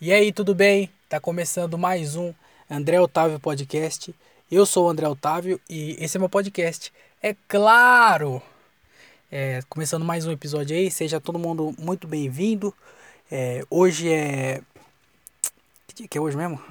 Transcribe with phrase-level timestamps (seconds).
[0.00, 0.88] E aí, tudo bem?
[1.08, 2.32] Tá começando mais um
[2.70, 4.14] André Otávio Podcast.
[4.48, 6.92] Eu sou o André Otávio e esse é meu podcast.
[7.20, 8.40] É claro!
[9.28, 12.72] É, começando mais um episódio aí, seja todo mundo muito bem-vindo.
[13.28, 14.62] É, hoje é.
[15.88, 16.62] Que dia que é hoje mesmo?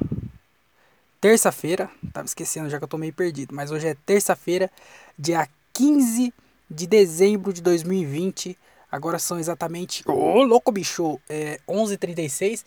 [1.19, 4.71] Terça-feira, tava esquecendo já que eu tô meio perdido, mas hoje é terça-feira,
[5.19, 6.33] dia 15
[6.71, 8.57] de dezembro de 2020.
[8.89, 10.01] Agora são exatamente.
[10.09, 11.19] Ô, oh, louco bicho!
[11.27, 12.63] É 11h36.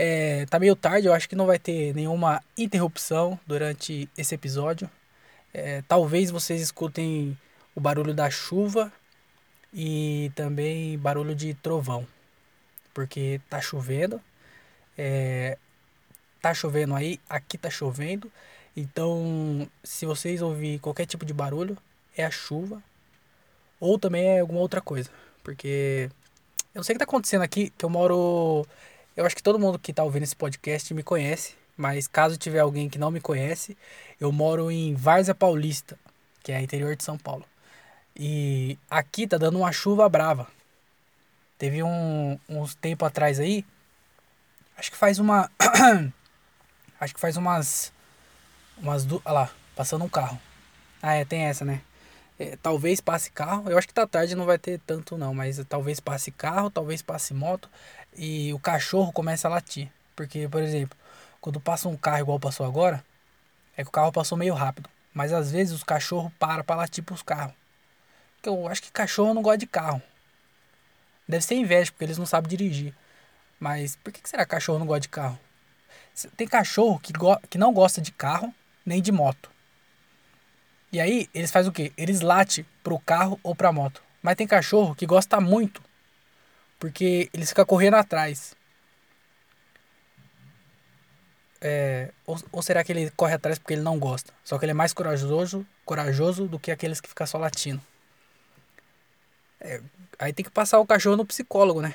[0.00, 4.88] É, tá meio tarde, eu acho que não vai ter nenhuma interrupção durante esse episódio.
[5.52, 7.36] É, talvez vocês escutem
[7.74, 8.92] o barulho da chuva
[9.74, 12.06] e também barulho de trovão,
[12.94, 14.22] porque tá chovendo.
[14.96, 15.58] É,
[16.40, 18.30] tá chovendo aí, aqui tá chovendo.
[18.76, 21.76] Então, se vocês ouvir qualquer tipo de barulho,
[22.16, 22.80] é a chuva
[23.80, 25.10] ou também é alguma outra coisa,
[25.42, 26.08] porque
[26.72, 28.64] eu não sei o que tá acontecendo aqui, que eu moro
[29.18, 32.60] eu acho que todo mundo que está ouvindo esse podcast me conhece, mas caso tiver
[32.60, 33.76] alguém que não me conhece,
[34.20, 35.98] eu moro em Várzea Paulista,
[36.40, 37.44] que é interior de São Paulo.
[38.14, 40.46] E aqui tá dando uma chuva brava.
[41.58, 43.64] Teve um, uns tempo atrás aí,
[44.76, 45.50] acho que faz uma
[47.00, 47.92] acho que faz umas
[48.80, 49.20] umas du...
[49.24, 50.40] olha lá, passando um carro.
[51.02, 51.80] Ah, é, tem essa, né?
[52.38, 53.68] É, talvez passe carro.
[53.68, 57.02] Eu acho que tá tarde não vai ter tanto não, mas talvez passe carro, talvez
[57.02, 57.68] passe moto
[58.18, 59.88] e o cachorro começa a latir.
[60.16, 60.98] Porque, por exemplo,
[61.40, 63.02] quando passa um carro igual passou agora,
[63.76, 64.90] é que o carro passou meio rápido.
[65.14, 67.54] Mas às vezes os cachorros param para latir pros carros.
[68.34, 70.02] Porque eu acho que cachorro não gosta de carro.
[71.28, 72.92] Deve ser inveja, porque eles não sabem dirigir.
[73.60, 75.38] Mas por que, será que cachorro não gosta de carro?
[76.36, 78.52] Tem cachorro que, go que não gosta de carro
[78.84, 79.50] nem de moto.
[80.90, 81.92] E aí, eles fazem o quê?
[81.96, 84.02] Eles latem pro carro ou pra moto.
[84.22, 85.82] Mas tem cachorro que gosta muito.
[86.78, 88.56] Porque eles ficam correndo atrás.
[91.60, 94.32] É, ou, ou será que ele corre atrás porque ele não gosta?
[94.44, 97.80] Só que ele é mais corajoso, corajoso do que aqueles que ficam só latindo.
[99.60, 99.80] É,
[100.18, 101.94] aí tem que passar o cachorro no psicólogo, né?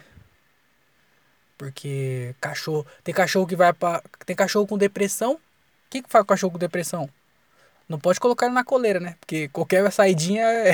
[1.57, 2.86] Porque cachorro.
[3.03, 4.03] Tem cachorro que vai pra.
[4.25, 5.34] Tem cachorro com depressão.
[5.36, 5.40] O
[5.90, 7.09] que, que faz com cachorro com depressão?
[7.88, 9.16] Não pode colocar ele na coleira, né?
[9.19, 10.74] Porque qualquer saidinha é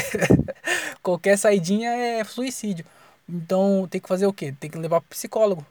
[1.04, 2.86] qualquer saidinha é suicídio.
[3.30, 4.52] Então tem que fazer o quê?
[4.60, 5.66] Tem que levar pro psicólogo.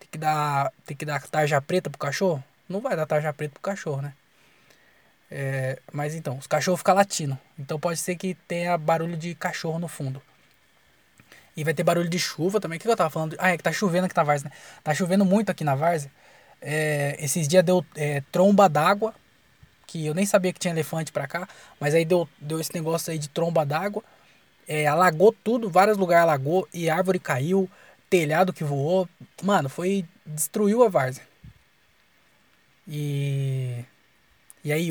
[0.00, 2.42] Tem que dar, tem que dar tarja preta pro cachorro?
[2.68, 4.12] Não vai dar tarja preta pro cachorro, né?
[5.30, 7.38] É, mas então, os cachorros ficam latindo.
[7.58, 10.20] Então pode ser que tenha barulho de cachorro no fundo.
[11.56, 12.78] E vai ter barulho de chuva também.
[12.78, 13.36] O que eu tava falando?
[13.38, 14.56] Ah, é que tá chovendo aqui na Várzea, né?
[14.82, 16.10] Tá chovendo muito aqui na Várzea.
[16.60, 19.14] É, esses dias deu é, tromba d'água
[19.86, 21.46] que eu nem sabia que tinha elefante pra cá,
[21.78, 24.02] mas aí deu, deu esse negócio aí de tromba d'água,
[24.66, 27.70] é, alagou tudo, vários lugares alagou, e árvore caiu,
[28.08, 29.08] telhado que voou,
[29.42, 31.22] mano, foi, destruiu a várzea.
[32.86, 33.84] E,
[34.64, 34.90] e aí,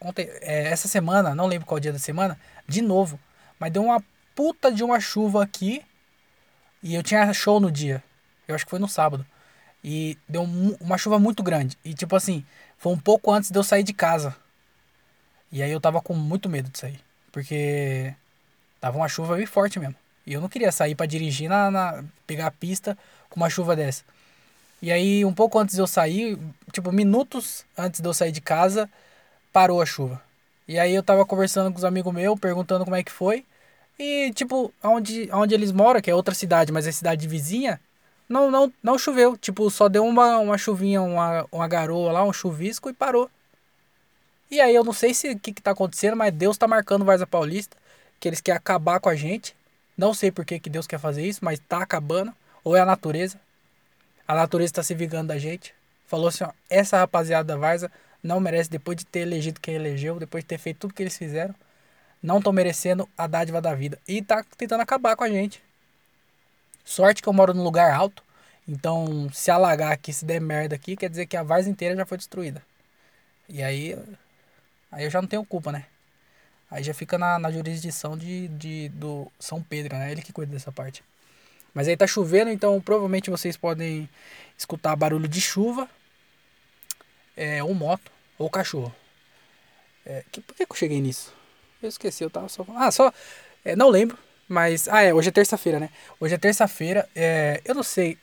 [0.00, 3.18] ontem, é, essa semana, não lembro qual dia da semana, de novo,
[3.58, 4.02] mas deu uma
[4.34, 5.82] puta de uma chuva aqui,
[6.82, 8.02] e eu tinha show no dia,
[8.48, 9.26] eu acho que foi no sábado,
[9.82, 12.44] e deu uma chuva muito grande, e tipo assim,
[12.76, 14.34] foi um pouco antes de eu sair de casa.
[15.52, 17.00] E aí eu tava com muito medo de sair.
[17.32, 18.14] Porque
[18.80, 19.94] tava uma chuva bem forte mesmo.
[20.26, 22.96] E eu não queria sair para dirigir na, na, pegar a pista
[23.28, 24.02] com uma chuva dessa.
[24.82, 26.38] E aí, um pouco antes de eu sair,
[26.72, 28.88] tipo, minutos antes de eu sair de casa,
[29.52, 30.22] parou a chuva.
[30.66, 33.44] E aí eu tava conversando com os amigos meus, perguntando como é que foi.
[33.98, 37.78] E, tipo, onde, onde eles moram, que é outra cidade, mas é cidade vizinha,
[38.28, 39.36] não, não, não choveu.
[39.36, 43.30] Tipo, só deu uma, uma chuvinha, uma, uma garoa lá, um chuvisco e parou.
[44.50, 47.04] E aí eu não sei se o que, que tá acontecendo, mas Deus tá marcando
[47.04, 47.76] Varza Paulista,
[48.20, 49.56] que eles querem acabar com a gente.
[49.96, 52.32] Não sei por que, que Deus quer fazer isso, mas tá acabando.
[52.62, 53.40] Ou é a natureza.
[54.28, 55.74] A natureza tá se vingando da gente.
[56.06, 57.90] Falou assim, ó, essa rapaziada da Varza
[58.22, 61.16] não merece, depois de ter elegido quem elegeu, depois de ter feito tudo que eles
[61.16, 61.54] fizeram,
[62.22, 63.98] não estão merecendo a dádiva da vida.
[64.06, 65.62] E tá tentando acabar com a gente.
[66.84, 68.22] Sorte que eu moro num lugar alto.
[68.68, 72.04] Então, se alagar aqui, se der merda aqui, quer dizer que a várzea inteira já
[72.04, 72.62] foi destruída.
[73.48, 73.98] E aí,
[74.92, 75.86] aí eu já não tenho culpa, né?
[76.70, 80.12] Aí já fica na, na jurisdição de, de, do São Pedro, né?
[80.12, 81.02] Ele que cuida dessa parte.
[81.74, 84.08] Mas aí tá chovendo, então provavelmente vocês podem
[84.56, 85.88] escutar barulho de chuva,
[87.36, 88.94] é, ou moto, ou cachorro.
[90.04, 91.32] É, que, por que, que eu cheguei nisso?
[91.82, 92.64] Eu esqueci, eu tava só.
[92.76, 93.12] Ah, só.
[93.64, 94.18] É, não lembro.
[94.48, 95.90] Mas, ah, é, hoje é terça-feira, né?
[96.18, 97.08] Hoje é terça-feira.
[97.14, 98.18] É, eu não sei.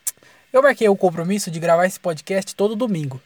[0.51, 3.21] Eu marquei o compromisso de gravar esse podcast todo domingo.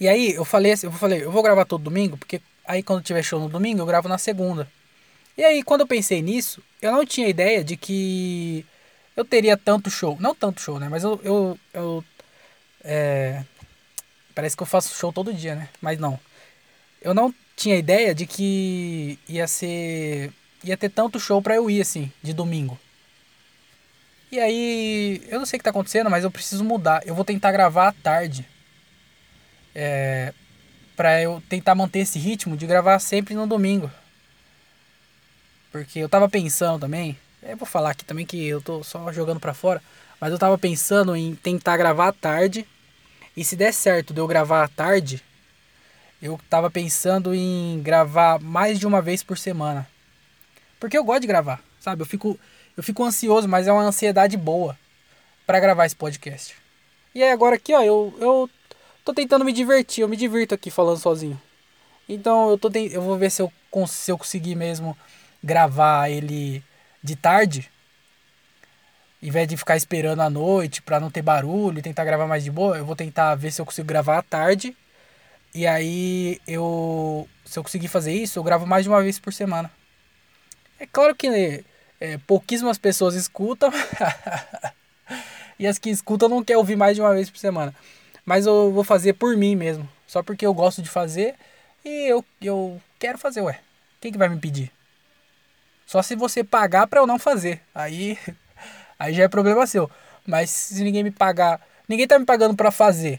[0.00, 3.02] E aí eu falei assim, eu falei, eu vou gravar todo domingo, porque aí quando
[3.02, 4.70] tiver show no domingo, eu gravo na segunda.
[5.36, 8.66] E aí, quando eu pensei nisso, eu não tinha ideia de que
[9.16, 10.16] eu teria tanto show.
[10.20, 10.88] Não tanto show, né?
[10.88, 11.20] Mas eu.
[11.24, 12.04] eu, eu
[12.84, 13.44] é,
[14.34, 15.68] parece que eu faço show todo dia, né?
[15.80, 16.18] Mas não.
[17.00, 20.32] Eu não tinha ideia de que ia ser.
[20.64, 22.78] ia ter tanto show pra eu ir, assim, de domingo.
[24.32, 25.22] E aí.
[25.28, 27.06] Eu não sei o que tá acontecendo, mas eu preciso mudar.
[27.06, 28.44] Eu vou tentar gravar à tarde.
[29.74, 30.34] É.
[30.98, 33.90] Pra eu tentar manter esse ritmo de gravar sempre no domingo.
[35.72, 39.40] Porque eu tava pensando também eu vou falar aqui também que eu tô só jogando
[39.40, 39.82] para fora.
[40.20, 42.66] Mas eu tava pensando em tentar gravar à tarde.
[43.36, 45.22] E se der certo de eu gravar à tarde,
[46.20, 49.88] eu tava pensando em gravar mais de uma vez por semana.
[50.80, 52.02] Porque eu gosto de gravar, sabe?
[52.02, 52.38] Eu fico,
[52.76, 54.76] eu fico ansioso, mas é uma ansiedade boa
[55.46, 56.56] para gravar esse podcast.
[57.14, 58.50] E aí agora aqui, ó, eu, eu
[59.08, 61.40] tô tentando me divertir, eu me divirto aqui falando sozinho.
[62.06, 63.50] Então eu tô eu vou ver se eu,
[63.86, 64.96] se eu conseguir mesmo
[65.42, 66.62] gravar ele
[67.02, 67.70] de tarde,
[69.22, 72.44] em vez de ficar esperando à noite para não ter barulho e tentar gravar mais
[72.44, 74.76] de boa, eu vou tentar ver se eu consigo gravar à tarde.
[75.54, 79.32] E aí eu, se eu conseguir fazer isso, eu gravo mais de uma vez por
[79.32, 79.70] semana.
[80.78, 81.64] É claro que
[81.98, 83.72] é, pouquíssimas pessoas escutam.
[85.58, 87.74] e as que escutam não querem ouvir mais de uma vez por semana.
[88.28, 89.88] Mas eu vou fazer por mim mesmo.
[90.06, 91.34] Só porque eu gosto de fazer
[91.82, 93.58] e eu, eu quero fazer, ué.
[94.02, 94.70] Quem que vai me pedir?
[95.86, 97.62] Só se você pagar para eu não fazer.
[97.74, 98.18] Aí,
[99.00, 99.90] aí já é problema seu.
[100.26, 103.18] Mas se ninguém me pagar, ninguém tá me pagando para fazer.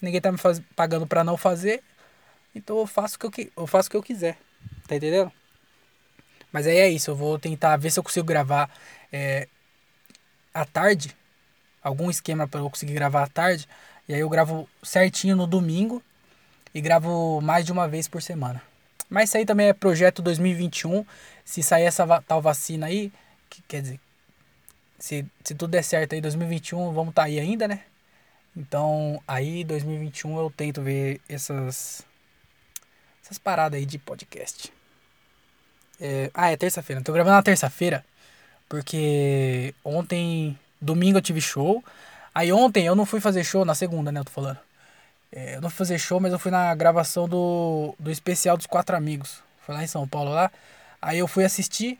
[0.00, 1.82] Ninguém tá me faz, pagando para não fazer.
[2.54, 4.38] Então eu faço o que eu, eu faço o que eu quiser.
[4.86, 5.30] Tá entendendo?
[6.50, 8.70] Mas aí é isso, eu vou tentar ver se eu consigo gravar
[9.12, 9.46] é,
[10.54, 11.14] à tarde.
[11.82, 13.68] Algum esquema para eu conseguir gravar à tarde.
[14.08, 16.02] E aí eu gravo certinho no domingo
[16.74, 18.62] e gravo mais de uma vez por semana.
[19.08, 21.04] Mas isso aí também é projeto 2021.
[21.44, 23.12] Se sair essa tal vacina aí,
[23.48, 24.00] que, quer dizer,
[24.98, 27.82] se, se tudo der certo aí 2021, vamos estar tá aí ainda, né?
[28.56, 32.04] Então, aí 2021 eu tento ver essas
[33.22, 34.72] essas paradas aí de podcast.
[36.00, 37.02] É, ah, é terça-feira.
[37.02, 38.04] Tô gravando na terça-feira
[38.68, 41.82] porque ontem, domingo eu tive show.
[42.38, 44.60] Aí ontem eu não fui fazer show na segunda, né, eu tô falando.
[45.32, 48.64] É, eu não fui fazer show, mas eu fui na gravação do, do especial dos
[48.64, 49.42] quatro amigos.
[49.62, 50.48] Foi lá em São Paulo lá.
[51.02, 51.98] Aí eu fui assistir.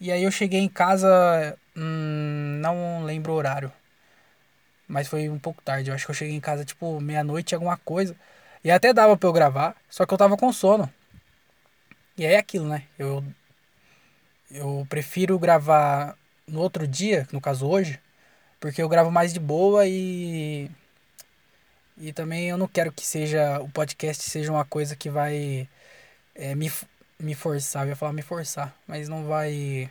[0.00, 1.58] E aí eu cheguei em casa.
[1.76, 3.70] Hum, não lembro o horário.
[4.88, 5.90] Mas foi um pouco tarde.
[5.90, 8.16] Eu acho que eu cheguei em casa tipo meia-noite, alguma coisa.
[8.64, 9.76] E até dava pra eu gravar.
[9.90, 10.90] Só que eu tava com sono.
[12.16, 12.84] E aí é aquilo, né?
[12.98, 13.22] Eu,
[14.50, 16.16] eu prefiro gravar
[16.46, 18.00] no outro dia, no caso hoje.
[18.62, 20.70] Porque eu gravo mais de boa e
[21.98, 25.68] e também eu não quero que seja o podcast seja uma coisa que vai
[26.32, 26.70] é, me,
[27.18, 27.82] me forçar.
[27.84, 29.90] Eu ia falar me forçar, mas não vai.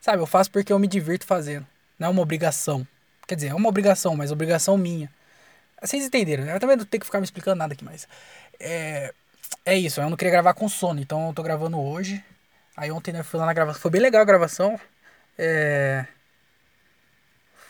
[0.00, 1.66] Sabe, eu faço porque eu me divirto fazendo.
[1.98, 2.86] Não é uma obrigação.
[3.26, 5.10] Quer dizer, é uma obrigação, mas obrigação minha.
[5.82, 6.54] Vocês entenderam, né?
[6.56, 8.08] Eu também não tenho que ficar me explicando nada aqui mais.
[8.58, 9.12] É,
[9.66, 12.24] é isso, eu não queria gravar com sono, então eu tô gravando hoje.
[12.74, 13.82] Aí ontem né, fui lá na gravação.
[13.82, 14.80] Foi bem legal a gravação.
[15.38, 16.06] É.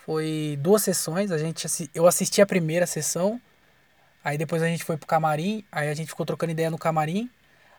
[0.05, 3.41] Foi duas sessões, a gente eu assisti a primeira sessão,
[4.23, 7.29] aí depois a gente foi pro camarim, aí a gente ficou trocando ideia no camarim.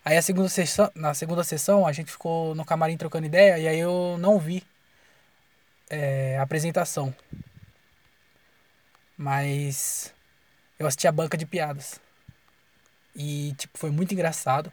[0.05, 3.67] Aí a segunda sessão, na segunda sessão a gente ficou no camarim trocando ideia e
[3.67, 4.62] aí eu não vi
[5.88, 7.14] é, a apresentação.
[9.17, 10.12] Mas
[10.79, 12.01] eu assisti a banca de piadas.
[13.17, 14.70] E tipo, foi muito engraçado.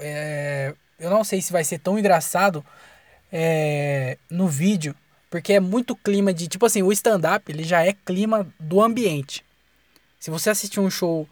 [0.00, 2.64] É, eu não sei se vai ser tão engraçado
[3.32, 4.94] é, no vídeo,
[5.30, 6.46] porque é muito clima de.
[6.46, 9.44] Tipo assim, o stand-up ele já é clima do ambiente.
[10.20, 11.26] Se você assistir um show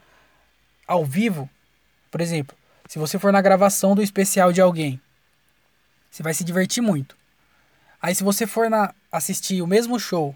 [0.86, 1.48] ao vivo,
[2.10, 2.56] por exemplo,
[2.88, 5.00] se você for na gravação do especial de alguém,
[6.10, 7.16] você vai se divertir muito.
[8.02, 10.34] Aí se você for na, assistir o mesmo show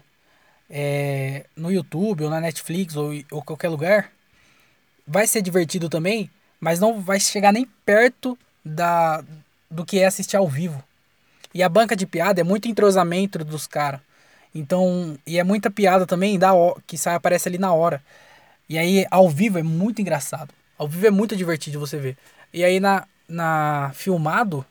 [0.69, 4.11] é, no YouTube ou na Netflix ou, ou qualquer lugar,
[5.05, 6.29] vai ser divertido também,
[6.59, 9.23] mas não vai chegar nem perto da,
[9.69, 10.83] do que é assistir ao vivo.
[11.55, 14.01] E a banca de piada é muito entrosamento dos caras.
[14.53, 16.51] Então, e é muita piada também da
[16.85, 18.03] que sai aparece ali na hora.
[18.67, 20.53] E aí ao vivo é muito engraçado.
[20.77, 22.17] Ao vivo é muito divertido você ver.
[22.53, 24.65] E aí na na filmado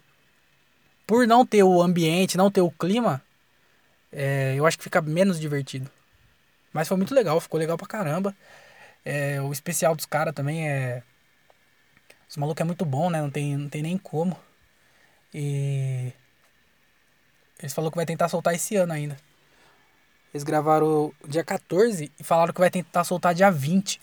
[1.07, 3.23] por não ter o ambiente, não ter o clima,
[4.13, 5.91] é, eu acho que fica menos divertido.
[6.73, 8.37] Mas foi muito legal, ficou legal pra caramba.
[9.05, 11.03] É, o especial dos caras também é.
[12.29, 13.23] Os malucos é muito bom, né?
[13.23, 14.37] Não tem, não tem nem como.
[15.33, 16.13] E.
[17.59, 19.17] Eles falaram que vai tentar soltar esse ano ainda.
[20.33, 24.01] Eles gravaram dia 14 e falaram que vai tentar soltar dia 20.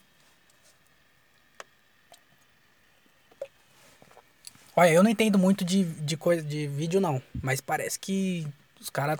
[4.73, 8.47] Olha, eu não entendo muito de, de coisa de vídeo não, mas parece que
[8.79, 9.19] os caras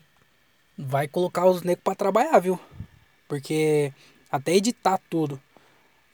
[0.78, 2.60] vai colocar os negros para trabalhar, viu?
[3.28, 3.94] Porque
[4.32, 5.40] até editar tudo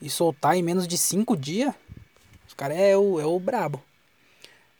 [0.02, 1.74] e soltar em menos de cinco dias,
[2.48, 3.82] os caras é o, é o brabo.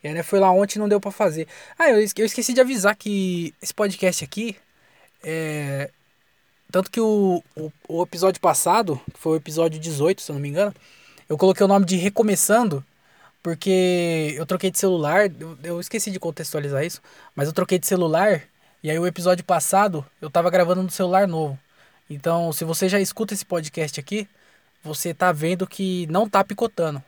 [0.02, 1.48] E aí, né, foi lá ontem e não deu para fazer.
[1.78, 4.56] Ah, eu esqueci de avisar que esse podcast aqui
[5.22, 5.90] é.
[6.70, 10.40] Tanto que o, o, o episódio passado, que foi o episódio 18, se eu não
[10.40, 10.74] me engano,
[11.28, 12.84] eu coloquei o nome de Recomeçando
[13.42, 17.00] porque eu troquei de celular, eu, eu esqueci de contextualizar isso,
[17.34, 18.42] mas eu troquei de celular
[18.82, 21.58] e aí o episódio passado eu tava gravando no celular novo.
[22.10, 24.28] Então, se você já escuta esse podcast aqui,
[24.82, 27.02] você tá vendo que não tá picotando.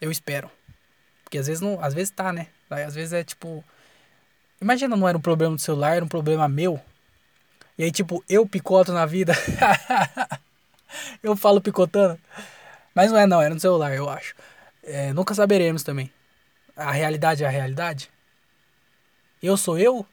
[0.00, 0.50] Eu espero.
[1.26, 2.46] Porque às vezes não, às vezes tá, né?
[2.70, 3.64] Às vezes é tipo
[4.60, 6.80] Imagina não era um problema do celular, era um problema meu.
[7.76, 9.34] E aí tipo, eu picoto na vida.
[11.20, 12.16] eu falo picotando.
[12.94, 14.36] Mas não é não, era no celular, eu acho.
[14.84, 16.12] É, nunca saberemos também.
[16.76, 18.08] A realidade é a realidade?
[19.42, 20.06] Eu sou eu?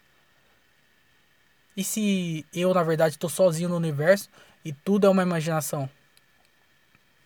[1.77, 4.29] E se eu, na verdade, estou sozinho no universo
[4.65, 5.87] e tudo é uma imaginação?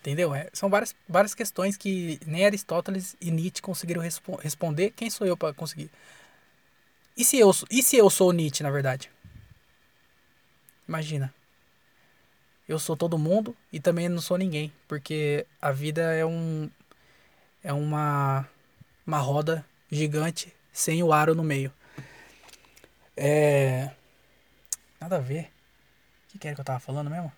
[0.07, 0.33] Entendeu?
[0.33, 4.91] É, são várias, várias questões que nem Aristóteles e Nietzsche conseguiram respo responder.
[4.91, 5.91] Quem sou eu para conseguir?
[7.17, 9.11] E se, eu, e se eu sou Nietzsche, na verdade?
[10.87, 11.33] Imagina.
[12.69, 14.71] Eu sou todo mundo e também não sou ninguém.
[14.87, 16.69] Porque a vida é um,
[17.61, 18.47] é uma,
[19.05, 21.69] uma roda gigante sem o aro no meio.
[23.17, 23.91] É.
[25.01, 25.51] Nada a ver.
[26.33, 27.29] O que era que eu tava falando mesmo?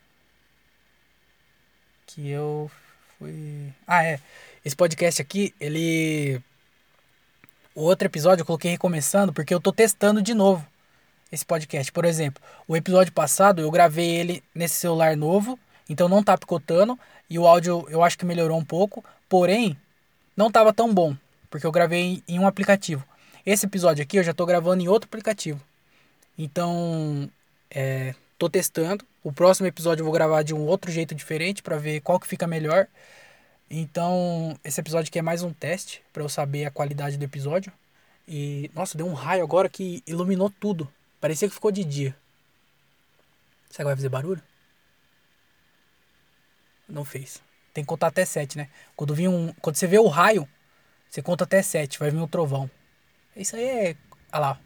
[2.10, 2.72] Que eu
[3.18, 3.72] fui.
[3.86, 4.20] Ah, é.
[4.66, 6.42] Esse podcast aqui, ele.
[7.76, 10.66] O outro episódio eu coloquei recomeçando porque eu tô testando de novo
[11.32, 11.92] esse podcast.
[11.92, 17.00] Por exemplo, o episódio passado eu gravei ele nesse celular novo, então não tá picotando
[17.30, 19.06] e o áudio eu acho que melhorou um pouco.
[19.30, 19.78] Porém,
[20.36, 21.16] não estava tão bom,
[21.48, 23.06] porque eu gravei em um aplicativo.
[23.46, 25.62] Esse episódio aqui eu já estou gravando em outro aplicativo.
[26.36, 27.30] Então,
[27.70, 29.06] é, tô testando.
[29.22, 32.26] O próximo episódio eu vou gravar de um outro jeito diferente para ver qual que
[32.26, 32.88] fica melhor.
[33.70, 37.72] Então, esse episódio aqui é mais um teste para eu saber a qualidade do episódio.
[38.26, 40.92] E, nossa, deu um raio agora que iluminou tudo.
[41.20, 42.16] Parecia que ficou de dia.
[43.70, 44.42] Será que vai fazer barulho?
[46.88, 47.44] Não fez.
[47.74, 48.70] Tem que contar até 7, né?
[48.96, 50.48] Quando, vir um, quando você vê o raio,
[51.10, 52.72] você conta até 7, vai vir um trovão.
[53.36, 53.96] Isso aí é.
[54.32, 54.60] Olha lá.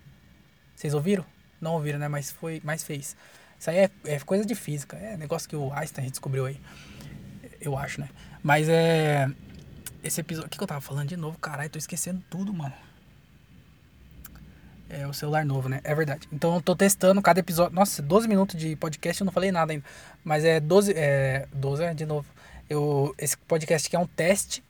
[0.75, 1.25] Vocês ouviram?
[1.59, 2.07] Não ouviram, né?
[2.07, 2.61] Mas foi.
[2.63, 3.17] Mas fez.
[3.63, 4.97] Isso aí é, é coisa de física.
[4.97, 6.59] É negócio que o Einstein descobriu aí.
[7.61, 8.09] Eu acho, né?
[8.43, 9.25] Mas é.
[10.03, 10.47] Esse episódio.
[10.47, 11.37] O que, que eu tava falando de novo?
[11.37, 12.73] Caralho, tô esquecendo tudo, mano.
[14.89, 15.79] É o celular novo, né?
[15.85, 16.27] É verdade.
[16.29, 17.73] Então eu tô testando cada episódio.
[17.73, 19.85] Nossa, 12 minutos de podcast eu não falei nada ainda.
[20.25, 20.91] Mas é 12.
[20.93, 21.47] É.
[21.53, 22.27] 12 é de novo.
[22.69, 24.61] Eu, esse podcast aqui é um teste.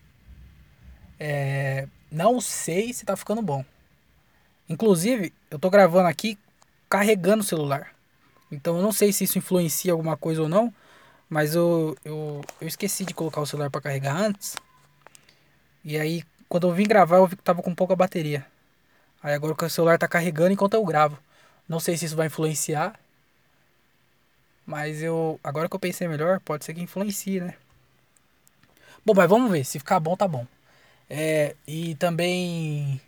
[1.19, 3.65] É, não sei se tá ficando bom.
[4.69, 6.37] Inclusive, eu tô gravando aqui
[6.87, 7.92] carregando o celular.
[8.53, 10.73] Então eu não sei se isso influencia alguma coisa ou não.
[11.29, 14.55] Mas eu, eu, eu esqueci de colocar o celular para carregar antes.
[15.83, 18.45] E aí, quando eu vim gravar, eu vi que tava com pouca bateria.
[19.21, 21.17] Aí agora o celular tá carregando enquanto eu gravo.
[21.67, 22.99] Não sei se isso vai influenciar.
[24.65, 25.39] Mas eu.
[25.43, 27.55] Agora que eu pensei melhor, pode ser que influencie, né?
[29.05, 29.63] Bom, mas vamos ver.
[29.65, 30.45] Se ficar bom, tá bom.
[31.09, 33.01] É, e também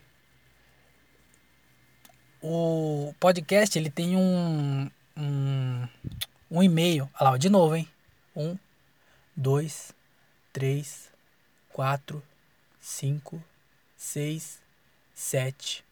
[2.41, 5.87] o podcast ele tem um um,
[6.49, 7.09] um e-mail.
[7.19, 7.87] Olha lá, de novo, hein?
[8.35, 8.57] Um,
[9.35, 9.93] dois,
[10.51, 11.09] três,
[11.71, 12.21] quatro,
[12.79, 13.41] cinco,
[13.95, 14.61] seis,
[15.13, 15.83] sete.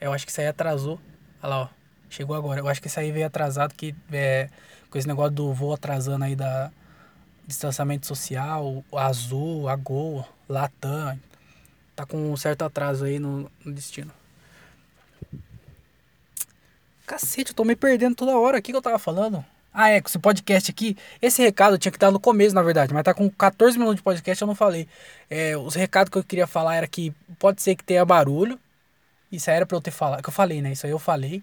[0.00, 1.00] Eu acho que isso aí atrasou.
[1.42, 1.68] Olha lá, ó.
[2.10, 2.60] Chegou agora.
[2.60, 4.48] Eu acho que isso aí veio atrasado, que é,
[4.90, 6.70] com esse negócio do voo atrasando aí da
[7.46, 11.18] distanciamento social, Azul, a Gol, Latam,
[11.94, 14.12] tá com um certo atraso aí no, no destino.
[17.06, 18.58] Cacete, eu tô me perdendo toda hora.
[18.58, 19.44] O que, que eu tava falando?
[19.72, 20.96] Ah, é, com esse podcast aqui.
[21.20, 24.02] Esse recado tinha que estar no começo, na verdade, mas tá com 14 minutos de
[24.02, 24.88] podcast, eu não falei.
[25.28, 28.58] É, os recados que eu queria falar era que pode ser que tenha barulho.
[29.32, 30.72] Isso aí era pra eu ter falado, que eu falei, né?
[30.72, 31.42] Isso aí eu falei.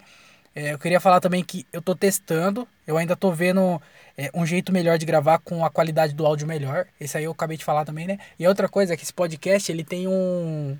[0.54, 3.80] É, eu queria falar também que eu tô testando, eu ainda tô vendo
[4.16, 6.86] é, um jeito melhor de gravar com a qualidade do áudio melhor.
[7.00, 8.18] Esse aí eu acabei de falar também, né?
[8.38, 10.78] E outra coisa é que esse podcast ele tem um,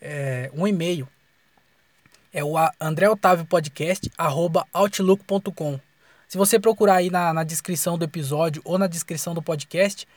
[0.00, 1.06] é, um e-mail.
[2.32, 5.78] É o André Otávio Podcast, arroba outlook.com.
[6.26, 10.08] Se você procurar aí na, na descrição do episódio ou na descrição do podcast,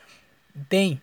[0.67, 0.99] tem,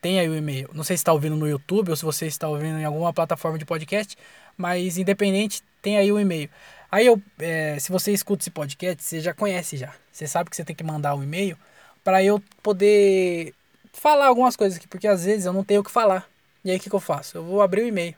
[0.00, 0.70] tem aí o e-mail.
[0.72, 3.58] Não sei se está ouvindo no YouTube ou se você está ouvindo em alguma plataforma
[3.58, 4.16] de podcast,
[4.56, 6.48] mas independente, tem aí o e-mail.
[6.94, 9.92] Aí eu, é, se você escuta esse podcast, você já conhece já.
[10.12, 11.58] Você sabe que você tem que mandar um e-mail
[12.04, 13.52] para eu poder
[13.92, 16.24] falar algumas coisas aqui, porque às vezes eu não tenho o que falar.
[16.64, 17.36] E aí o que, que eu faço?
[17.36, 18.14] Eu vou abrir o e-mail.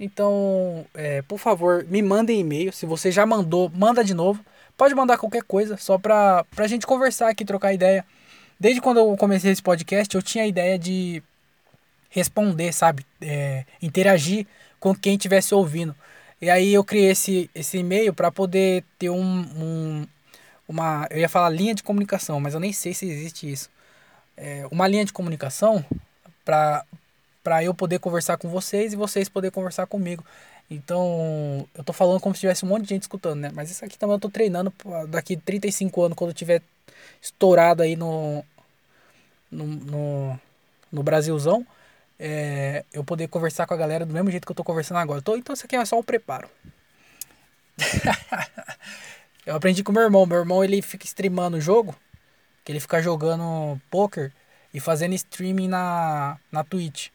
[0.00, 2.72] Então, é, por favor, me mandem e-mail.
[2.72, 4.42] Se você já mandou, manda de novo.
[4.74, 8.02] Pode mandar qualquer coisa, só pra, pra gente conversar aqui, trocar ideia.
[8.58, 11.22] Desde quando eu comecei esse podcast, eu tinha a ideia de
[12.08, 13.04] responder, sabe?
[13.20, 14.46] É, interagir
[14.80, 15.94] com quem estivesse ouvindo.
[16.42, 20.06] E aí eu criei esse, esse e-mail para poder ter um, um,
[20.68, 21.06] uma.
[21.08, 23.70] Eu ia falar linha de comunicação, mas eu nem sei se existe isso.
[24.36, 25.84] É, uma linha de comunicação
[26.44, 26.84] para
[27.62, 30.24] eu poder conversar com vocês e vocês poder conversar comigo.
[30.68, 33.52] Então, eu tô falando como se tivesse um monte de gente escutando, né?
[33.54, 34.72] Mas isso aqui também eu tô treinando
[35.08, 36.60] daqui 35 anos, quando tiver
[37.20, 38.44] estourado aí no,
[39.48, 40.40] no, no,
[40.90, 41.64] no Brasilzão,
[42.24, 45.20] é, eu poder conversar com a galera do mesmo jeito que eu tô conversando agora.
[45.20, 46.48] Tô, então isso aqui é só um preparo.
[49.44, 50.24] eu aprendi com meu irmão.
[50.24, 51.96] Meu irmão ele fica streamando o jogo,
[52.64, 54.32] que ele fica jogando poker
[54.72, 57.08] e fazendo streaming na, na Twitch.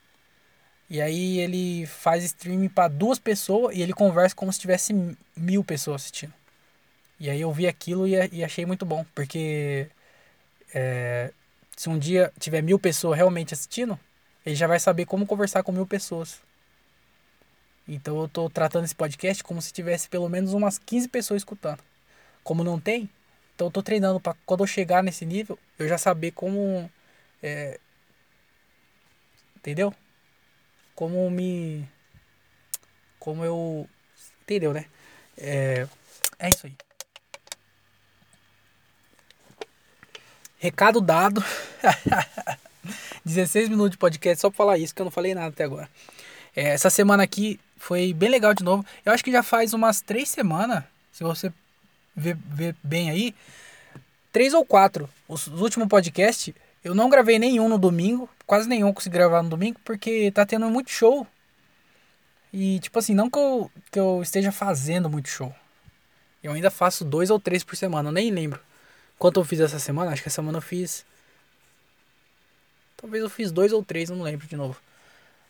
[0.89, 4.93] E aí ele faz streaming para duas pessoas e ele conversa como se tivesse
[5.37, 6.33] mil pessoas assistindo.
[7.17, 9.87] E aí eu vi aquilo e, e achei muito bom, porque
[10.73, 11.31] é,
[11.77, 13.97] se um dia tiver mil pessoas realmente assistindo,
[14.47, 16.41] ele já vai saber como conversar com mil pessoas.
[17.85, 21.83] Então eu tô tratando esse podcast como se tivesse pelo menos umas 15 pessoas escutando.
[22.45, 23.09] Como não tem,
[23.53, 26.89] então eu tô treinando para quando eu chegar nesse nível, eu já saber como.
[27.43, 27.77] É,
[29.57, 29.93] entendeu?
[30.95, 31.85] Como me.
[33.19, 33.89] Como eu.
[34.43, 34.85] Entendeu, né?
[35.37, 35.85] É,
[36.39, 36.77] é isso aí.
[40.57, 41.43] Recado dado.
[43.25, 45.89] 16 minutos de podcast só pra falar isso, que eu não falei nada até agora.
[46.55, 48.85] É, essa semana aqui foi bem legal de novo.
[49.05, 51.51] Eu acho que já faz umas três semanas, se você
[52.15, 53.35] ver, ver bem aí,
[54.31, 55.09] três ou quatro.
[55.27, 56.53] Os, os últimos podcasts,
[56.83, 60.69] eu não gravei nenhum no domingo, quase nenhum consegui gravar no domingo, porque tá tendo
[60.69, 61.27] muito show.
[62.51, 65.53] E, tipo assim, não que eu, que eu esteja fazendo muito show.
[66.41, 68.59] Eu ainda faço dois ou três por semana, eu nem lembro.
[69.19, 70.11] Quanto eu fiz essa semana?
[70.11, 71.05] Acho que essa semana eu fiz.
[72.97, 74.79] Talvez eu fiz dois ou três, não lembro de novo.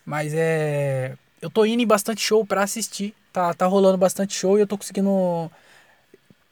[0.05, 1.15] Mas é.
[1.41, 3.13] Eu tô indo em bastante show pra assistir.
[3.31, 5.51] Tá, tá rolando bastante show e eu tô conseguindo.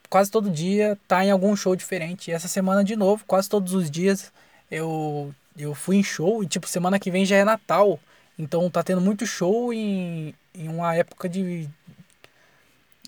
[0.10, 2.30] Quase todo dia tá em algum show diferente.
[2.30, 4.32] E essa semana de novo, quase todos os dias,
[4.72, 6.44] eu, eu fui em show.
[6.44, 8.00] E tipo, semana que vem já é Natal.
[8.38, 11.68] Então tá tendo muito show em, em uma época de.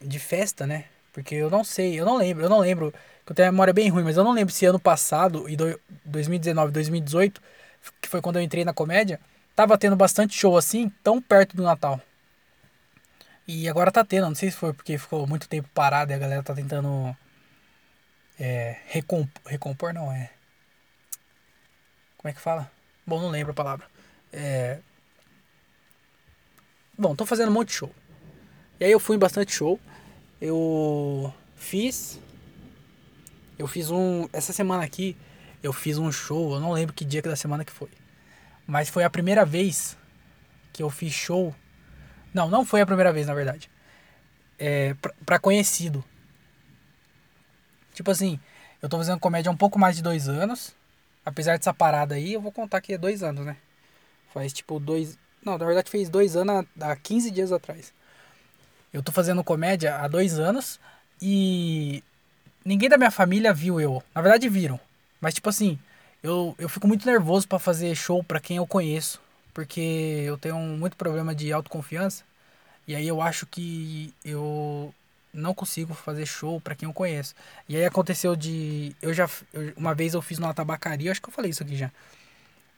[0.02, 0.86] de festa, né?
[1.13, 2.93] Porque eu não sei, eu não lembro, eu não lembro
[3.26, 5.58] que eu tenho a memória bem ruim, mas eu não lembro se ano passado, e
[6.06, 7.41] 2019, 2018,
[8.02, 9.19] que foi quando eu entrei na comédia,
[9.56, 12.02] tava tendo bastante show assim, tão perto do Natal.
[13.47, 16.17] E agora tá tendo, não sei se foi porque ficou muito tempo parado e a
[16.17, 17.15] galera tá tentando
[18.39, 20.32] é, recomp recompor, não é.
[22.17, 22.69] Como é que fala?
[23.06, 23.88] Bom, não lembro a palavra.
[24.34, 24.80] É...
[26.97, 27.95] Bom, tô fazendo um monte de show.
[28.80, 29.80] E aí eu fui em bastante show.
[30.41, 32.19] Eu fiz
[33.58, 34.28] eu fiz um.
[34.32, 35.17] Essa semana aqui,
[35.67, 37.89] eu fiz um show, eu não lembro que dia que da semana que foi.
[38.65, 39.97] Mas foi a primeira vez
[40.73, 41.53] que eu fiz show.
[42.34, 43.69] Não, não foi a primeira vez, na verdade.
[44.58, 46.03] É, pra, pra conhecido.
[47.93, 48.39] Tipo assim,
[48.82, 50.75] eu tô fazendo comédia há um pouco mais de dois anos.
[51.25, 53.58] Apesar dessa parada aí, eu vou contar que é dois anos, né?
[54.34, 55.17] Faz tipo dois.
[55.43, 57.93] Não, na verdade fez dois anos há 15 dias atrás.
[58.93, 60.80] Eu tô fazendo comédia há dois anos
[61.21, 62.03] e
[62.63, 64.01] ninguém da minha família viu eu.
[64.15, 64.80] Na verdade, viram.
[65.19, 65.80] Mas, tipo assim,
[66.21, 69.21] eu, eu fico muito nervoso para fazer show para quem eu conheço.
[69.53, 69.82] Porque
[70.25, 72.23] eu tenho muito problema de autoconfiança.
[72.88, 74.93] E aí eu acho que eu
[75.34, 77.36] não consigo fazer show para quem eu conheço.
[77.67, 78.95] E aí aconteceu de.
[79.01, 79.30] Eu já.
[79.53, 81.91] Eu, uma vez eu fiz numa tabacaria, acho que eu falei isso aqui já.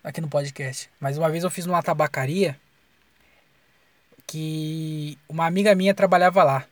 [0.03, 0.89] Aqui no podcast.
[0.99, 2.57] Mas uma vez eu fiz numa tabacaria
[4.25, 6.65] que uma amiga minha trabalhava lá.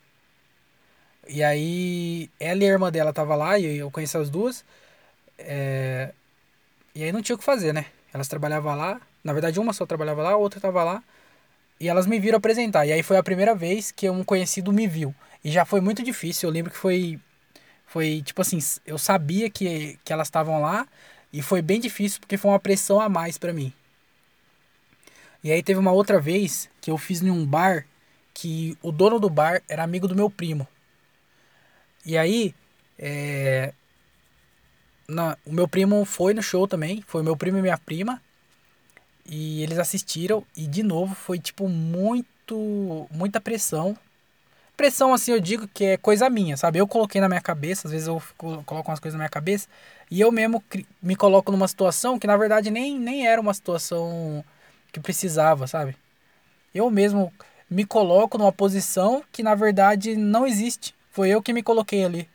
[1.27, 4.63] E aí, ela e a irmã dela tava lá, e eu conheci as duas.
[5.37, 6.13] É...
[6.95, 7.85] E aí não tinha o que fazer, né?
[8.13, 8.99] Elas trabalhavam lá.
[9.23, 11.03] Na verdade, uma só trabalhava lá, a outra tava lá.
[11.79, 12.85] E elas me viram apresentar.
[12.85, 15.13] E aí foi a primeira vez que um conhecido me viu.
[15.43, 16.49] E já foi muito difícil.
[16.49, 17.19] Eu lembro que foi.
[17.85, 20.87] Foi tipo assim, eu sabia que, que elas estavam lá.
[21.31, 23.71] E foi bem difícil porque foi uma pressão a mais para mim.
[25.43, 27.85] E aí teve uma outra vez que eu fiz em um bar
[28.33, 30.67] que o dono do bar era amigo do meu primo.
[32.05, 32.53] E aí,
[32.97, 33.73] é,
[35.07, 38.21] na, o meu primo foi no show também, foi meu primo e minha prima.
[39.25, 43.97] E eles assistiram e de novo foi tipo muito muita pressão.
[44.77, 46.79] pressão, assim, eu digo que é coisa minha, sabe?
[46.79, 49.67] Eu coloquei na minha cabeça, às vezes eu fico, coloco umas coisas na minha cabeça,
[50.11, 50.63] e eu mesmo
[51.01, 54.43] me coloco numa situação que, na verdade, nem, nem era uma situação
[54.91, 55.97] que precisava, sabe?
[56.73, 57.33] Eu mesmo
[57.69, 60.95] me coloco numa posição que, na verdade, não existe.
[61.11, 62.29] Foi eu que me coloquei ali.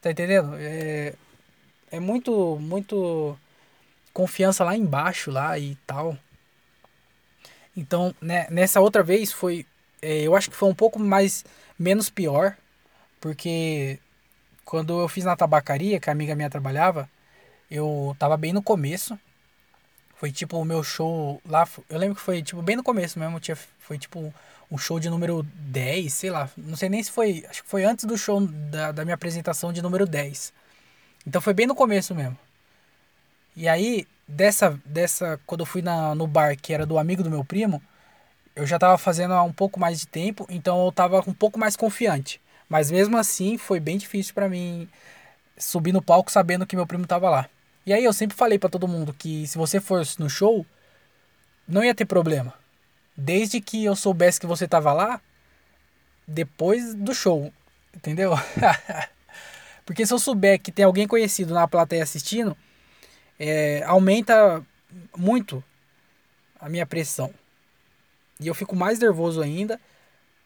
[0.00, 0.54] Tá entendendo?
[0.58, 1.14] É,
[1.92, 3.38] é muito, muito
[4.12, 6.18] confiança lá embaixo, lá e tal.
[7.76, 9.64] Então, né, nessa outra vez foi
[10.02, 11.44] é, eu acho que foi um pouco mais
[11.78, 12.56] menos pior,
[13.20, 14.00] porque
[14.64, 17.08] quando eu fiz na tabacaria, que a amiga minha trabalhava,
[17.70, 19.18] eu tava bem no começo.
[20.16, 23.40] Foi tipo o meu show lá, eu lembro que foi tipo bem no começo mesmo,
[23.40, 24.32] tinha, foi tipo
[24.70, 27.84] um show de número 10, sei lá, não sei nem se foi, acho que foi
[27.84, 30.52] antes do show da, da minha apresentação de número 10.
[31.26, 32.38] Então foi bem no começo mesmo.
[33.54, 37.30] E aí, dessa, dessa quando eu fui na, no bar que era do amigo do
[37.30, 37.82] meu primo,
[38.54, 41.58] eu já estava fazendo há um pouco mais de tempo, então eu estava um pouco
[41.58, 42.40] mais confiante.
[42.68, 44.88] Mas mesmo assim, foi bem difícil para mim
[45.56, 47.48] subir no palco sabendo que meu primo estava lá.
[47.84, 50.64] E aí eu sempre falei para todo mundo que se você fosse no show,
[51.66, 52.54] não ia ter problema.
[53.16, 55.20] Desde que eu soubesse que você estava lá
[56.26, 57.52] depois do show,
[57.94, 58.32] entendeu?
[59.84, 62.56] Porque se eu souber que tem alguém conhecido na plateia assistindo,
[63.38, 64.64] é, aumenta
[65.16, 65.62] muito
[66.58, 67.32] a minha pressão.
[68.38, 69.80] E eu fico mais nervoso ainda.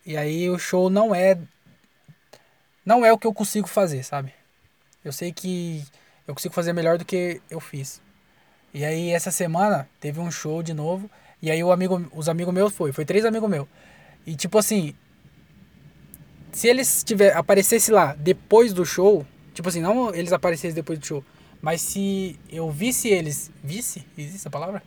[0.05, 1.39] E aí o show não é
[2.85, 4.33] não é o que eu consigo fazer, sabe?
[5.05, 5.85] Eu sei que
[6.27, 8.01] eu consigo fazer melhor do que eu fiz.
[8.73, 11.11] E aí essa semana teve um show de novo,
[11.43, 13.67] e aí o amigo, os amigos meus foi, foi três amigos meus.
[14.25, 14.95] E tipo assim,
[16.57, 21.05] se eles tiver aparecesse lá depois do show, tipo assim, não eles aparecessem depois do
[21.05, 21.23] show,
[21.61, 24.07] mas se eu visse eles, visse?
[24.17, 24.83] Existe essa palavra?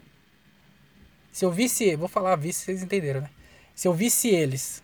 [1.31, 3.29] Se eu visse, vou falar visse, vocês entenderam, né?
[3.75, 4.81] Se eu visse eles.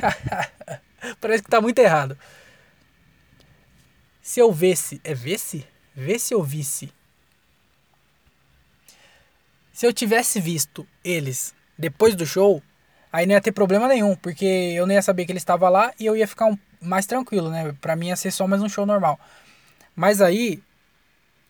[1.20, 2.16] Parece que tá muito errado.
[4.22, 5.66] Se eu visse, é visse?
[5.94, 6.90] Vê se eu visse.
[9.70, 12.62] Se eu tivesse visto eles depois do show,
[13.12, 15.92] aí não ia ter problema nenhum, porque eu não ia saber que ele estava lá
[16.00, 17.74] e eu ia ficar um, mais tranquilo, né?
[17.80, 19.20] Pra mim ia ser só mais um show normal.
[19.94, 20.62] Mas aí,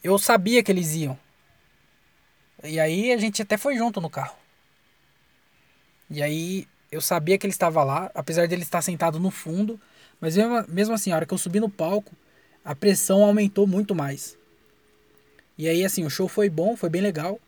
[0.02, 1.18] eu sabia que eles iam.
[2.64, 4.36] E aí a gente até foi junto no carro.
[6.10, 9.80] E aí eu sabia que ele estava lá, apesar de ele estar sentado no fundo,
[10.20, 12.14] mas mesmo, mesmo assim, a hora que eu subi no palco,
[12.64, 14.36] a pressão aumentou muito mais.
[15.56, 17.40] E aí assim, o show foi bom, foi bem legal,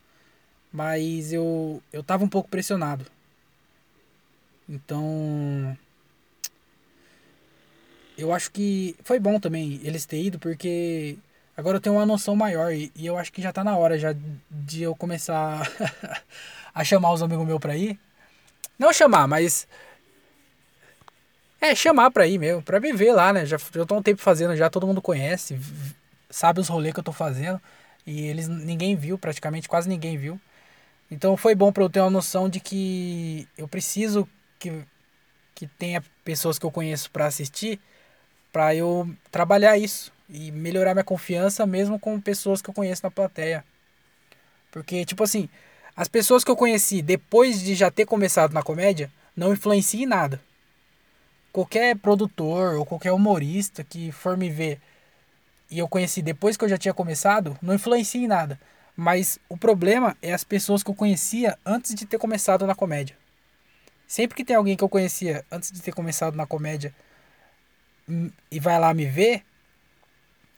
[0.73, 3.07] mas eu eu tava um pouco pressionado.
[4.69, 5.77] Então,
[8.17, 11.19] eu acho que foi bom também eles terem ido, porque
[11.57, 13.99] agora eu tenho uma noção maior e, e eu acho que já tá na hora
[13.99, 14.15] já
[14.51, 15.69] de eu começar
[16.75, 17.99] a chamar os amigos meus pra ir.
[18.79, 19.67] Não chamar, mas.
[21.61, 23.47] É, chamar pra ir mesmo, pra viver lá, né?
[23.47, 25.59] Já, já tô um tempo fazendo, já todo mundo conhece,
[26.29, 27.61] sabe os rolês que eu tô fazendo.
[28.07, 30.39] E eles ninguém viu, praticamente quase ninguém viu.
[31.11, 34.29] Então foi bom para eu ter uma noção de que eu preciso
[34.65, 34.85] que,
[35.55, 37.79] que tenha pessoas que eu conheço para assistir,
[38.51, 43.11] para eu trabalhar isso e melhorar minha confiança mesmo com pessoas que eu conheço na
[43.11, 43.65] plateia.
[44.71, 45.49] Porque, tipo assim,
[45.95, 50.07] as pessoas que eu conheci depois de já ter começado na comédia não influenciam em
[50.07, 50.41] nada.
[51.53, 54.81] Qualquer produtor ou qualquer humorista que for me ver
[55.71, 58.59] e eu conheci depois que eu já tinha começado, não influencia em nada.
[58.97, 63.17] Mas o problema é as pessoas que eu conhecia antes de ter começado na comédia.
[64.07, 66.95] Sempre que tem alguém que eu conhecia antes de ter começado na comédia
[68.09, 69.43] hum, e vai lá me ver,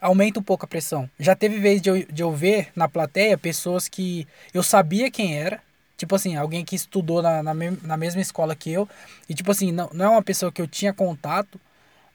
[0.01, 1.09] aumenta um pouco a pressão.
[1.19, 5.39] Já teve vez de eu, de eu ver na plateia pessoas que eu sabia quem
[5.39, 5.63] era,
[5.97, 8.89] tipo assim, alguém que estudou na, na, na mesma escola que eu,
[9.29, 11.61] e tipo assim, não, não é uma pessoa que eu tinha contato,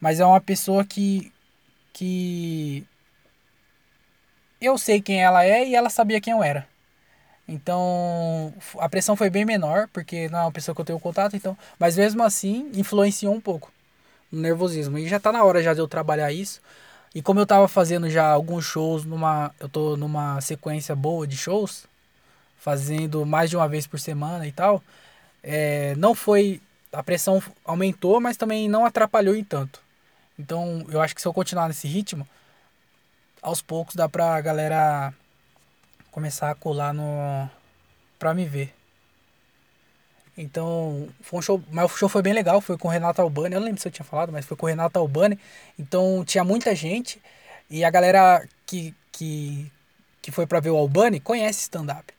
[0.00, 1.32] mas é uma pessoa que,
[1.92, 2.84] que
[4.60, 6.71] eu sei quem ela é e ela sabia quem eu era.
[7.52, 11.36] Então, a pressão foi bem menor, porque não é uma pessoa que eu tenho contato,
[11.36, 13.70] então, mas mesmo assim influenciou um pouco
[14.32, 14.96] no nervosismo.
[14.98, 16.62] E já tá na hora já de eu trabalhar isso.
[17.14, 19.54] E como eu tava fazendo já alguns shows numa.
[19.60, 21.84] Eu tô numa sequência boa de shows,
[22.56, 24.82] fazendo mais de uma vez por semana e tal.
[25.42, 26.58] É, não foi.
[26.90, 29.78] A pressão aumentou, mas também não atrapalhou em tanto.
[30.38, 32.26] Então eu acho que se eu continuar nesse ritmo,
[33.42, 35.12] aos poucos dá pra galera
[36.12, 37.50] começar a colar no.
[38.18, 38.72] pra me ver.
[40.38, 43.54] Então, foi um show, mas o show foi bem legal, foi com o Renato Albani,
[43.54, 45.38] eu não lembro se eu tinha falado, mas foi com o Renato Albani.
[45.78, 47.20] Então, tinha muita gente
[47.68, 49.70] e a galera que que
[50.22, 52.14] que foi para ver o Albani conhece stand up.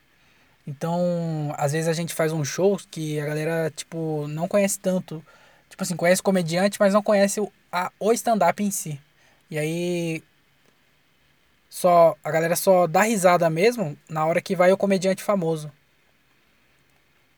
[0.68, 5.24] Então, às vezes a gente faz uns shows que a galera tipo não conhece tanto,
[5.74, 9.00] Tipo assim, conhece comediante, mas não conhece o, a, o stand-up em si.
[9.50, 10.24] E aí.
[11.74, 15.72] Só, a galera só dá risada mesmo na hora que vai o comediante famoso.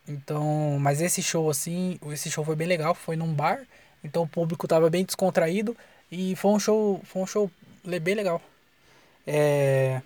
[0.06, 3.66] Então, mas esse show assim, esse show foi bem legal, foi num bar,
[4.04, 5.76] então o público tava bem descontraído
[6.12, 7.50] e foi um show, foi um show
[8.02, 8.42] bem legal.
[9.26, 10.02] É,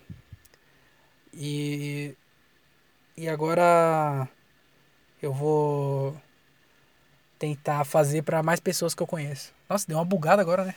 [1.33, 2.15] e
[3.17, 4.29] e agora
[5.23, 6.15] eu vou
[7.39, 9.51] tentar fazer para mais pessoas que eu conheço.
[9.67, 10.75] Nossa, deu uma bugada agora, né?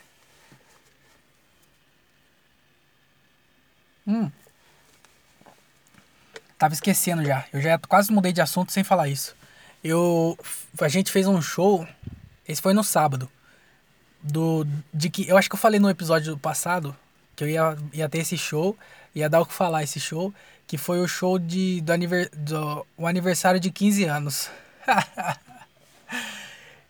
[4.07, 4.31] Hum.
[6.59, 7.45] Tava esquecendo já.
[7.53, 9.35] Eu já quase mudei de assunto sem falar isso.
[9.83, 10.39] Eu
[10.81, 11.87] a gente fez um show,
[12.47, 13.29] esse foi no sábado.
[14.23, 16.97] Do de que eu acho que eu falei no episódio passado
[17.35, 18.79] que eu ia, ia ter esse show,
[19.13, 20.33] ia dar o que falar esse show,
[20.67, 24.51] que foi o show de do, aniver, do o aniversário de 15 anos.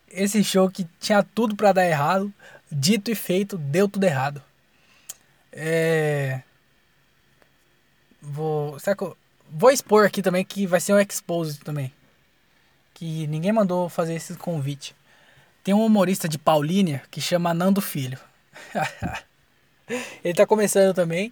[0.08, 2.30] esse show que tinha tudo para dar errado,
[2.70, 4.42] dito e feito, deu tudo errado.
[5.50, 6.42] É
[8.22, 9.16] vou, será que eu,
[9.54, 11.92] Vou expor aqui também que vai ser um expose também.
[12.94, 14.96] Que ninguém mandou fazer esse convite.
[15.62, 18.18] Tem um humorista de Paulínia que chama Nando Filho.
[20.24, 21.30] ele tá começando também.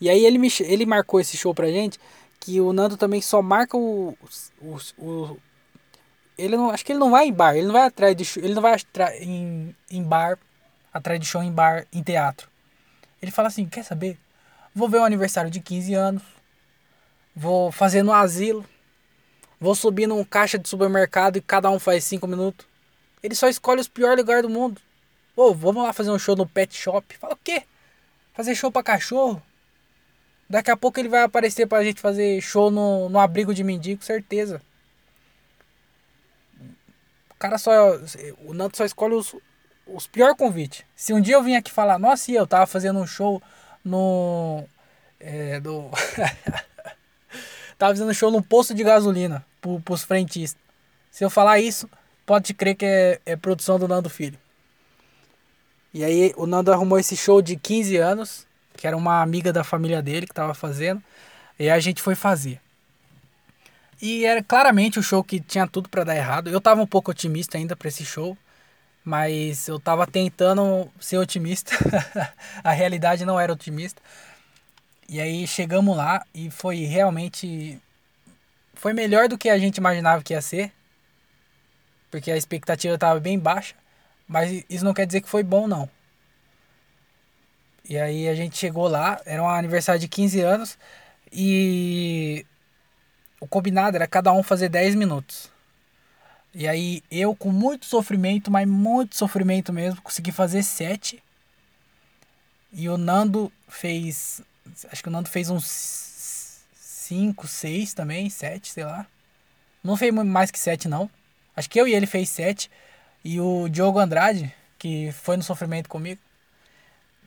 [0.00, 1.98] E aí ele, me, ele marcou esse show pra gente.
[2.38, 4.16] Que o Nando também só marca o.
[4.62, 5.36] o, o
[6.38, 8.42] ele não, acho que ele não vai em bar, ele não vai atrás de show,
[8.44, 8.76] ele não vai
[9.20, 10.38] em, em bar,
[10.92, 12.48] atrás de show em bar, em teatro.
[13.20, 14.18] Ele fala assim: quer saber?
[14.76, 16.22] Vou ver o aniversário de 15 anos
[17.38, 18.64] Vou fazer no asilo.
[19.60, 22.66] Vou subir num caixa de supermercado e cada um faz cinco minutos.
[23.22, 24.80] Ele só escolhe os piores lugares do mundo.
[25.36, 27.14] Ô, vamos lá fazer um show no pet shop.
[27.18, 27.64] Fala o quê?
[28.32, 29.42] Fazer show pra cachorro?
[30.48, 34.02] Daqui a pouco ele vai aparecer pra gente fazer show no, no abrigo de mendigo,
[34.02, 34.62] certeza.
[37.30, 37.98] O cara só.
[38.46, 39.34] O Nanto só escolhe os,
[39.86, 40.84] os piores convites.
[40.94, 43.42] Se um dia eu vim aqui falar, nossa, eu tava fazendo um show
[43.86, 44.64] no.
[45.20, 45.90] É, do.
[47.78, 50.60] Tava fazendo show num posto de gasolina pro, pros frentistas.
[51.10, 51.88] Se eu falar isso,
[52.24, 54.38] pode crer que é, é produção do Nando Filho.
[55.94, 58.46] E aí o Nando arrumou esse show de 15 anos,
[58.76, 61.02] que era uma amiga da família dele que tava fazendo.
[61.58, 62.60] E a gente foi fazer.
[64.00, 66.50] E era claramente o show que tinha tudo para dar errado.
[66.50, 68.36] Eu tava um pouco otimista ainda para esse show,
[69.06, 71.70] mas eu tava tentando ser otimista.
[72.64, 74.02] a realidade não era otimista.
[75.08, 77.80] E aí chegamos lá e foi realmente.
[78.74, 80.72] Foi melhor do que a gente imaginava que ia ser.
[82.10, 83.76] Porque a expectativa estava bem baixa.
[84.26, 85.88] Mas isso não quer dizer que foi bom, não.
[87.88, 90.76] E aí a gente chegou lá, era um aniversário de 15 anos.
[91.30, 92.44] E
[93.40, 95.48] o combinado era cada um fazer 10 minutos.
[96.58, 101.22] E aí eu, com muito sofrimento, mas muito sofrimento mesmo, consegui fazer 7.
[102.72, 104.42] E o Nando fez
[104.90, 109.06] Acho que o Nando fez uns 5, 6 também, 7, sei lá.
[109.82, 111.08] Não fez mais que 7, não.
[111.54, 112.70] Acho que eu e ele fez 7.
[113.24, 116.20] E o Diogo Andrade, que foi no sofrimento comigo.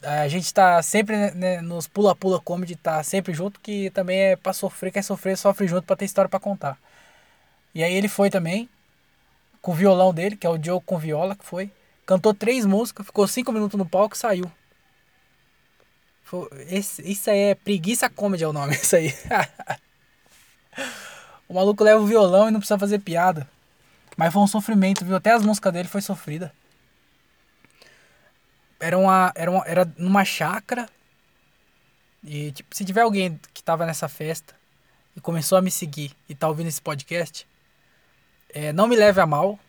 [0.01, 4.35] A gente tá sempre né, né nos pula-pula comedy, tá sempre junto, que também é
[4.35, 6.77] pra sofrer, quer sofrer, sofre junto pra ter história para contar.
[7.75, 8.69] E aí ele foi também,
[9.61, 11.71] com o violão dele, que é o Diogo com viola, que foi.
[12.05, 14.51] Cantou três músicas, ficou cinco minutos no palco e saiu.
[16.67, 19.13] Esse, isso aí é preguiça comedy é o nome, isso aí.
[21.47, 23.49] o maluco leva o violão e não precisa fazer piada.
[24.15, 25.15] Mas foi um sofrimento, viu?
[25.15, 26.53] Até as músicas dele foi sofrida.
[28.79, 30.87] Era uma, era uma, era numa chácara.
[32.23, 34.53] E tipo, se tiver alguém que tava nessa festa
[35.15, 37.47] e começou a me seguir e tá ouvindo esse podcast,
[38.49, 39.59] é, não me leve a mal.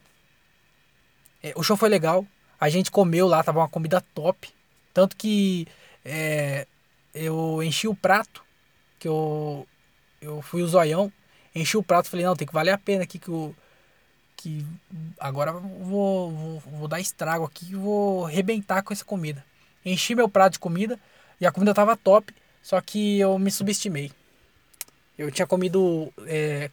[1.43, 2.27] É, o show foi legal.
[2.59, 4.49] A gente comeu lá, tava uma comida top.
[4.93, 5.67] Tanto que
[6.05, 6.67] é,
[7.15, 8.45] eu enchi o prato,
[8.99, 9.67] que eu,
[10.21, 11.13] eu fui o zoião,
[11.55, 13.55] enchi o prato falei, não, tem que valer a pena aqui que eu.
[14.37, 14.65] Que
[15.19, 19.45] agora vou, vou, vou dar estrago aqui e vou rebentar com essa comida.
[19.85, 20.99] Enchi meu prato de comida
[21.39, 24.11] e a comida tava top, só que eu me subestimei.
[25.19, 26.71] Eu tinha comido é,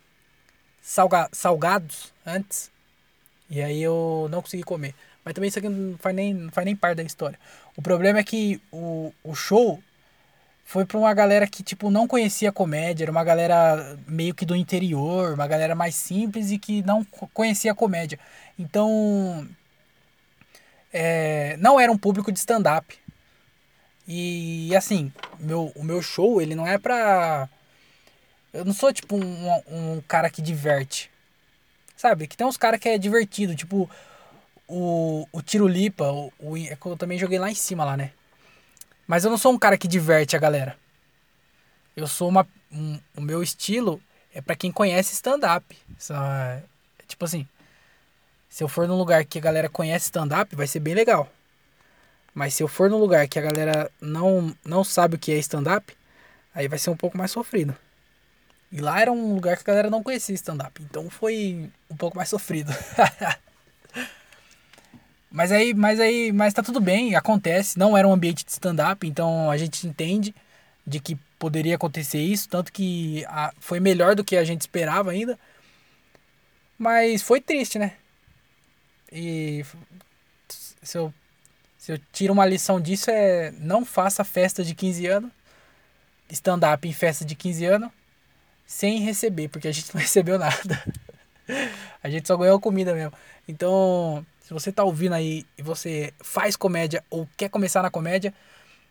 [0.87, 2.71] salga, salgados antes
[3.49, 4.95] e aí eu não consegui comer.
[5.23, 7.37] Mas também isso aqui não faz nem, não faz nem parte da história.
[7.75, 9.81] O problema é que o, o show
[10.63, 13.05] foi pra uma galera que, tipo, não conhecia comédia.
[13.05, 17.75] Era uma galera meio que do interior, uma galera mais simples e que não conhecia
[17.75, 18.19] comédia.
[18.57, 19.47] Então,
[20.93, 22.97] é, não era um público de stand-up.
[24.07, 27.49] E, assim, meu, o meu show, ele não é pra...
[28.57, 31.11] Eu não sou, tipo, um, um cara que diverte.
[31.95, 32.27] Sabe?
[32.27, 33.89] Que tem uns caras que é divertido, tipo
[34.67, 38.11] o, o Tiro Lipa, o, o, é eu também joguei lá em cima lá, né?
[39.07, 40.77] Mas eu não sou um cara que diverte a galera.
[41.95, 42.45] Eu sou uma.
[42.71, 44.01] Um, o meu estilo
[44.33, 45.77] é para quem conhece stand-up.
[46.11, 46.61] É,
[47.07, 47.47] tipo assim.
[48.49, 51.31] Se eu for num lugar que a galera conhece stand-up, vai ser bem legal.
[52.33, 55.37] Mas se eu for num lugar que a galera não, não sabe o que é
[55.37, 55.95] stand-up,
[56.53, 57.75] aí vai ser um pouco mais sofrido.
[58.71, 60.81] E lá era um lugar que a galera não conhecia stand-up.
[60.83, 62.73] Então foi um pouco mais sofrido.
[65.31, 67.79] mas aí, mas aí, mas tá tudo bem, acontece.
[67.79, 70.35] Não era um ambiente de stand-up, então a gente entende
[70.85, 75.11] de que poderia acontecer isso, tanto que a, foi melhor do que a gente esperava
[75.11, 75.37] ainda.
[76.77, 77.93] Mas foi triste, né?
[79.11, 79.63] E
[80.81, 81.13] se eu,
[81.77, 85.31] se eu tiro uma lição disso é não faça festa de 15 anos,
[86.29, 87.91] stand-up em festa de 15 anos,
[88.67, 90.83] sem receber, porque a gente não recebeu nada.
[92.03, 93.13] a gente só ganhou comida mesmo.
[93.47, 98.33] Então, se você tá ouvindo aí e você faz comédia ou quer começar na comédia,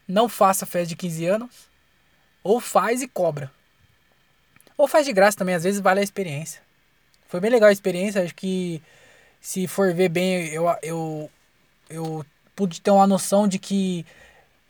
[0.08, 1.68] não faça festa de 15 anos,
[2.42, 3.52] ou faz e cobra.
[4.76, 6.62] Ou faz de graça também, às vezes vale a experiência.
[7.28, 8.82] Foi bem legal a experiência, acho que
[9.40, 11.30] se for ver bem, eu, eu,
[11.90, 14.06] eu pude ter uma noção de que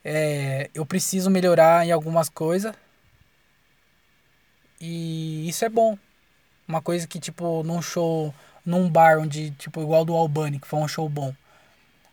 [0.03, 2.73] é, eu preciso melhorar em algumas coisas.
[4.79, 5.97] E isso é bom.
[6.67, 8.33] Uma coisa que, tipo, num show,
[8.65, 11.33] num bar onde, tipo, igual do Albani, que foi um show bom.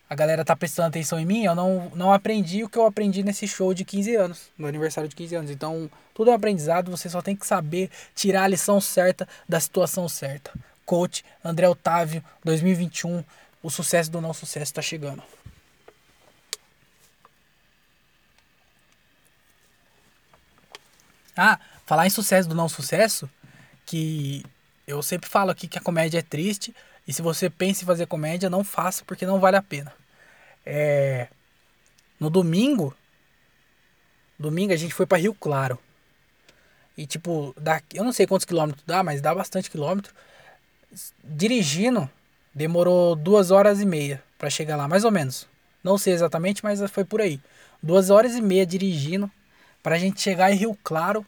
[0.09, 3.22] A galera tá prestando atenção em mim, eu não, não aprendi o que eu aprendi
[3.22, 5.50] nesse show de 15 anos, no aniversário de 15 anos.
[5.50, 9.59] Então, tudo é um aprendizado, você só tem que saber tirar a lição certa da
[9.59, 10.53] situação certa
[10.85, 13.24] coach André Otávio 2021.
[13.62, 15.22] O sucesso do não sucesso está chegando.
[21.37, 23.28] Ah, falar em sucesso do não sucesso,
[23.86, 24.44] que
[24.86, 26.74] eu sempre falo aqui que a comédia é triste
[27.06, 29.92] e se você pensa em fazer comédia, não faça porque não vale a pena.
[30.64, 31.28] É,
[32.18, 32.96] no domingo,
[34.38, 35.78] domingo a gente foi para Rio Claro.
[36.96, 40.14] E tipo, daqui, eu não sei quantos quilômetros dá, mas dá bastante quilômetro
[41.22, 42.08] dirigindo,
[42.54, 45.48] demorou duas horas e meia para chegar lá, mais ou menos.
[45.82, 47.40] Não sei exatamente, mas foi por aí.
[47.82, 49.30] Duas horas e meia dirigindo
[49.82, 51.26] para a gente chegar em Rio Claro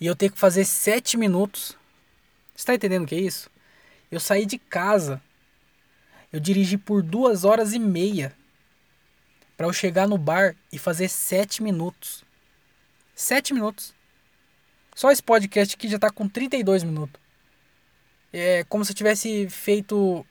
[0.00, 1.76] e eu ter que fazer sete minutos.
[2.54, 3.50] Você tá entendendo o que é isso?
[4.10, 5.20] Eu saí de casa,
[6.32, 8.32] eu dirigi por duas horas e meia
[9.56, 12.24] para eu chegar no bar e fazer sete minutos.
[13.14, 13.94] Sete minutos.
[14.94, 17.26] Só esse podcast aqui já tá com 32 minutos
[18.36, 20.26] é como se eu tivesse feito.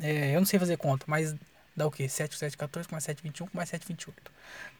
[0.00, 1.34] É, eu não sei fazer conta, mas
[1.74, 2.08] dá o quê?
[2.08, 4.32] 7, 7, 14, mais 7, 21, mais 7, 28.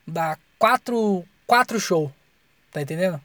[0.06, 2.12] Dá 4, 4 show.
[2.72, 3.20] Tá entendendo?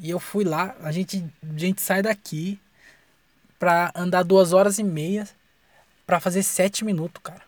[0.00, 2.58] E eu fui lá, a gente, a gente sai daqui
[3.58, 5.28] pra andar duas horas e meia
[6.06, 7.42] pra fazer 7 minutos, cara.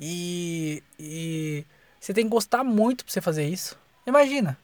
[0.00, 1.66] E, e
[2.00, 3.78] você tem que gostar muito pra você fazer isso.
[4.06, 4.56] Imagina.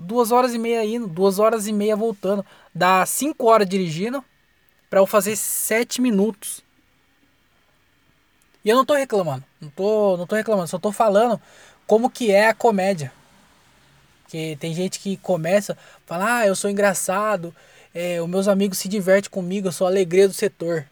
[0.00, 2.44] Duas horas e meia indo, duas horas e meia voltando.
[2.74, 4.24] Dá cinco horas dirigindo
[4.88, 6.62] para eu fazer sete minutos.
[8.64, 9.44] E eu não tô reclamando.
[9.60, 10.68] Não tô, não tô reclamando.
[10.68, 11.38] Só tô falando
[11.86, 13.12] como que é a comédia.
[14.32, 17.54] Que tem gente que começa, fala, ah, eu sou engraçado,
[17.94, 20.86] é, os meus amigos se divertem comigo, eu sou a alegria do setor.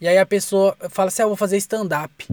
[0.00, 2.26] E aí a pessoa fala assim, ah, eu vou fazer stand-up.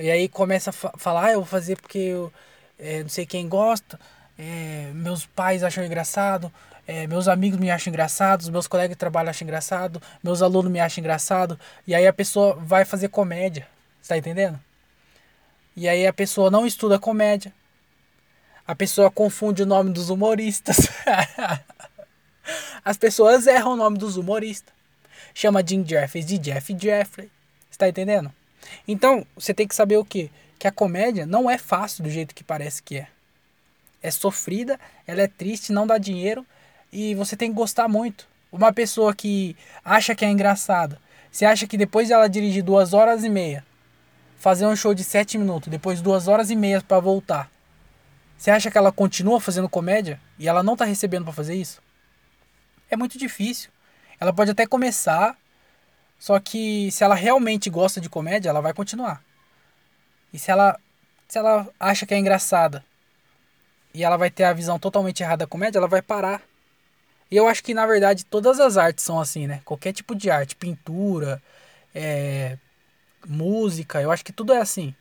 [0.00, 2.32] E aí começa a falar, ah, eu vou fazer porque eu,
[2.76, 4.00] é, não sei quem gosta,
[4.36, 6.52] é, meus pais acham engraçado,
[6.88, 10.80] é, meus amigos me acham engraçado, meus colegas de trabalho acham engraçado, meus alunos me
[10.80, 13.68] acham engraçado, e aí a pessoa vai fazer comédia,
[14.02, 14.58] está entendendo?
[15.76, 17.54] E aí a pessoa não estuda comédia,
[18.70, 20.88] a pessoa confunde o nome dos humoristas,
[22.84, 24.72] as pessoas erram o nome dos humoristas,
[25.34, 27.28] chama Jim Jeffries de Jeff Jeffrey,
[27.68, 28.32] está entendendo?
[28.86, 30.30] Então você tem que saber o que?
[30.56, 33.08] que a comédia não é fácil do jeito que parece que é.
[34.00, 36.46] É sofrida, ela é triste, não dá dinheiro
[36.92, 38.28] e você tem que gostar muito.
[38.52, 41.00] Uma pessoa que acha que é engraçada,
[41.32, 43.64] você acha que depois de ela dirigir duas horas e meia,
[44.38, 47.50] fazer um show de sete minutos, depois duas horas e meia para voltar,
[48.40, 51.78] você acha que ela continua fazendo comédia e ela não tá recebendo para fazer isso?
[52.90, 53.70] É muito difícil.
[54.18, 55.36] Ela pode até começar,
[56.18, 59.22] só que se ela realmente gosta de comédia, ela vai continuar.
[60.32, 60.80] E se ela,
[61.28, 62.82] se ela acha que é engraçada
[63.92, 66.40] e ela vai ter a visão totalmente errada da comédia, ela vai parar.
[67.30, 69.60] E eu acho que na verdade todas as artes são assim, né?
[69.66, 71.42] Qualquer tipo de arte, pintura,
[71.94, 72.56] é,
[73.26, 74.94] música, eu acho que tudo é assim.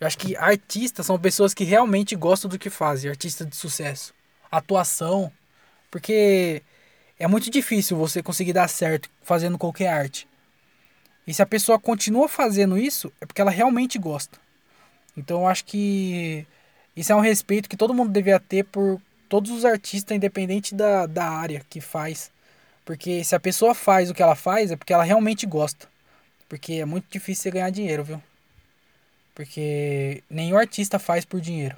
[0.00, 4.14] Eu acho que artistas são pessoas que realmente gostam do que fazem, artistas de sucesso.
[4.50, 5.32] Atuação.
[5.90, 6.62] Porque
[7.18, 10.28] é muito difícil você conseguir dar certo fazendo qualquer arte.
[11.26, 14.38] E se a pessoa continua fazendo isso, é porque ela realmente gosta.
[15.16, 16.46] Então eu acho que
[16.94, 21.06] isso é um respeito que todo mundo devia ter por todos os artistas, independente da,
[21.06, 22.30] da área que faz.
[22.84, 25.88] Porque se a pessoa faz o que ela faz, é porque ela realmente gosta.
[26.48, 28.22] Porque é muito difícil você ganhar dinheiro, viu?
[29.36, 31.76] Porque nenhum artista faz por dinheiro.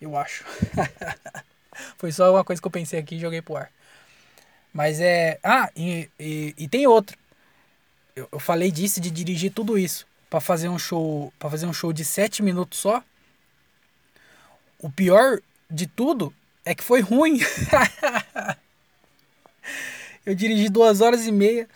[0.00, 0.44] Eu acho.
[1.98, 3.72] Foi só uma coisa que eu pensei aqui e joguei pro ar.
[4.72, 5.40] Mas é.
[5.42, 7.18] Ah, e, e, e tem outro.
[8.14, 10.06] Eu, eu falei disso, de dirigir tudo isso.
[10.30, 11.32] para fazer um show.
[11.40, 13.02] para fazer um show de 7 minutos só.
[14.78, 16.32] O pior de tudo
[16.64, 17.40] é que foi ruim.
[20.24, 21.68] eu dirigi duas horas e meia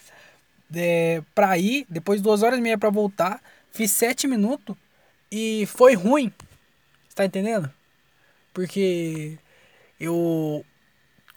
[0.74, 3.40] é, pra ir, depois duas horas e meia pra voltar.
[3.70, 4.76] Fiz sete minutos
[5.30, 6.32] e foi ruim.
[7.08, 7.70] Você tá entendendo?
[8.52, 9.38] Porque
[9.98, 10.64] eu.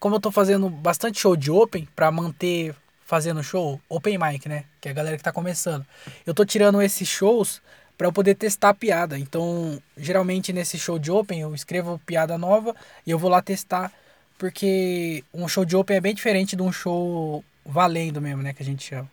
[0.00, 2.74] Como eu tô fazendo bastante show de open pra manter
[3.04, 4.64] fazendo show, open mic, né?
[4.80, 5.86] Que é a galera que tá começando.
[6.26, 7.62] Eu tô tirando esses shows
[7.96, 9.18] para eu poder testar a piada.
[9.18, 12.74] Então, geralmente nesse show de open eu escrevo piada nova
[13.06, 13.92] e eu vou lá testar,
[14.38, 18.62] porque um show de open é bem diferente de um show valendo mesmo, né, que
[18.62, 19.08] a gente chama.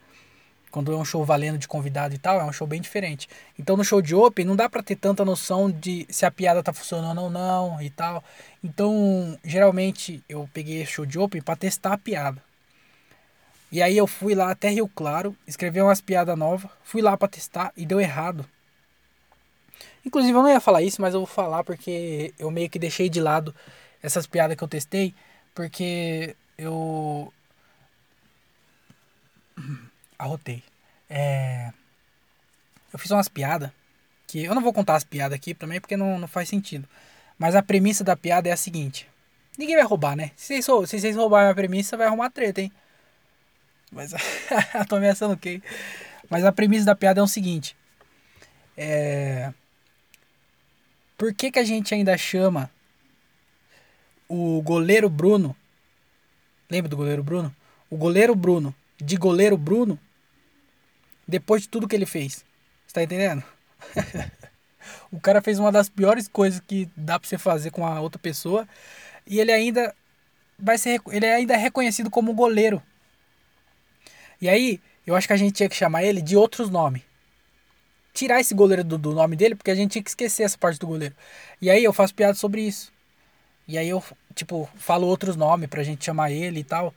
[0.71, 3.27] Quando é um show valendo de convidado e tal, é um show bem diferente.
[3.59, 6.63] Então no show de open não dá para ter tanta noção de se a piada
[6.63, 8.23] tá funcionando ou não e tal.
[8.63, 12.41] Então, geralmente eu peguei show de open para testar a piada.
[13.71, 17.27] E aí eu fui lá até Rio Claro, escrevi umas piadas novas, fui lá para
[17.27, 18.45] testar e deu errado.
[20.05, 23.09] Inclusive eu não ia falar isso, mas eu vou falar porque eu meio que deixei
[23.09, 23.53] de lado
[24.01, 25.13] essas piadas que eu testei,
[25.53, 27.31] porque eu
[30.21, 30.63] arrotei.
[31.09, 31.71] É...
[32.93, 33.71] Eu fiz umas piadas
[34.27, 36.87] que eu não vou contar as piadas aqui também porque não, não faz sentido.
[37.37, 39.07] Mas a premissa da piada é a seguinte:
[39.57, 40.31] ninguém vai roubar, né?
[40.35, 42.71] Se vocês, se vocês roubarem a premissa, vai arrumar treta, hein?
[43.91, 44.13] Mas
[44.87, 45.61] tô ameaçando quê?
[46.29, 47.75] Mas a premissa da piada é o seguinte:
[48.77, 49.51] é
[51.21, 52.67] por que, que a gente ainda chama
[54.27, 55.55] o goleiro Bruno?
[56.67, 57.55] Lembra do goleiro Bruno?
[57.91, 59.99] O goleiro Bruno de goleiro Bruno
[61.27, 62.45] depois de tudo que ele fez.
[62.85, 63.43] Você tá entendendo?
[65.11, 68.19] o cara fez uma das piores coisas que dá pra você fazer com a outra
[68.19, 68.67] pessoa
[69.25, 69.95] e ele ainda
[70.57, 72.81] vai ser ele ainda é reconhecido como goleiro.
[74.41, 77.03] E aí, eu acho que a gente tinha que chamar ele de outros nomes
[78.13, 80.79] tirar esse goleiro do, do, nome dele, porque a gente tinha que esquecer essa parte
[80.79, 81.15] do goleiro.
[81.61, 82.91] E aí eu faço piada sobre isso.
[83.67, 84.03] E aí eu,
[84.35, 86.93] tipo, falo outros nomes pra gente chamar ele e tal.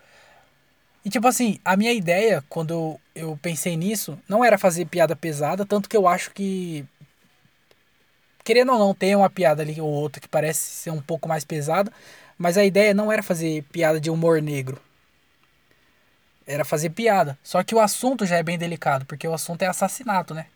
[1.05, 5.15] E tipo assim, a minha ideia, quando eu, eu pensei nisso, não era fazer piada
[5.15, 6.85] pesada, tanto que eu acho que.
[8.43, 11.45] Querendo ou não, tem uma piada ali ou outra que parece ser um pouco mais
[11.45, 11.93] pesada,
[12.39, 14.81] mas a ideia não era fazer piada de humor negro.
[16.47, 17.39] Era fazer piada.
[17.43, 20.47] Só que o assunto já é bem delicado, porque o assunto é assassinato, né?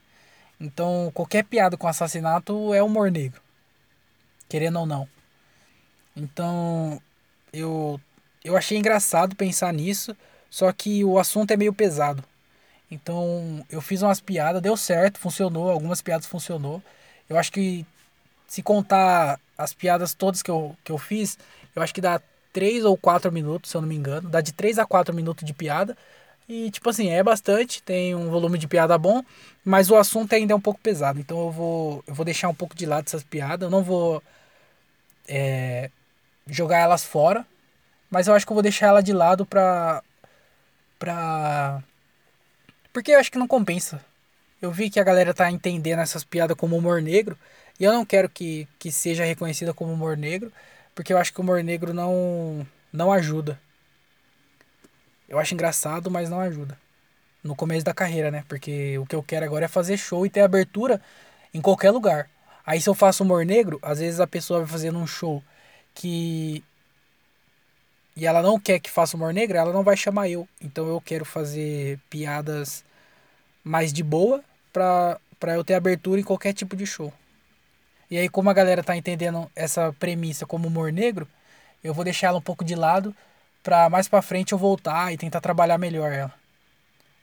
[0.61, 3.41] Então, qualquer piada com assassinato é humor negro.
[4.49, 5.09] Querendo ou não.
[6.17, 7.01] Então,
[7.53, 8.01] eu,
[8.45, 10.17] eu achei engraçado pensar nisso,
[10.51, 12.23] só que o assunto é meio pesado.
[12.91, 16.83] Então, eu fiz umas piadas, deu certo, funcionou, algumas piadas funcionou.
[17.29, 17.85] Eu acho que
[18.47, 21.39] se contar as piadas todas que eu, que eu fiz,
[21.77, 22.21] eu acho que dá
[22.53, 24.29] 3 ou 4 minutos, se eu não me engano.
[24.29, 25.97] Dá de 3 a 4 minutos de piada.
[26.49, 29.23] E, tipo assim, é bastante, tem um volume de piada bom,
[29.65, 31.21] mas o assunto ainda é um pouco pesado.
[31.21, 33.67] Então eu vou, eu vou deixar um pouco de lado essas piadas.
[33.67, 34.23] Eu não vou
[35.29, 35.91] é,
[36.47, 37.47] jogar elas fora,
[38.11, 40.03] mas eu acho que eu vou deixar ela de lado pra.
[40.99, 41.83] Pra.
[42.93, 44.05] Porque eu acho que não compensa.
[44.61, 47.39] Eu vi que a galera tá entendendo essas piadas como humor negro,
[47.79, 50.53] e eu não quero que, que seja reconhecida como humor negro,
[50.95, 53.59] porque eu acho que o humor negro não, não ajuda.
[55.29, 56.77] Eu acho engraçado, mas não ajuda.
[57.45, 58.45] No começo da carreira, né?
[58.49, 61.01] Porque o que eu quero agora é fazer show e ter abertura
[61.55, 62.29] em qualquer lugar.
[62.67, 65.43] Aí se eu faço humor negro, às vezes a pessoa vai fazendo um show
[65.95, 66.65] que
[68.19, 70.49] e ela não quer que faça humor negro, ela não vai chamar eu.
[70.61, 72.85] Então eu quero fazer piadas
[73.63, 74.43] mais de boa
[74.73, 77.13] pra, pra eu ter abertura em qualquer tipo de show.
[78.11, 81.29] E aí, como a galera tá entendendo essa premissa como humor negro,
[81.85, 83.15] eu vou deixar ela um pouco de lado
[83.63, 86.35] pra mais pra frente eu voltar e tentar trabalhar melhor ela.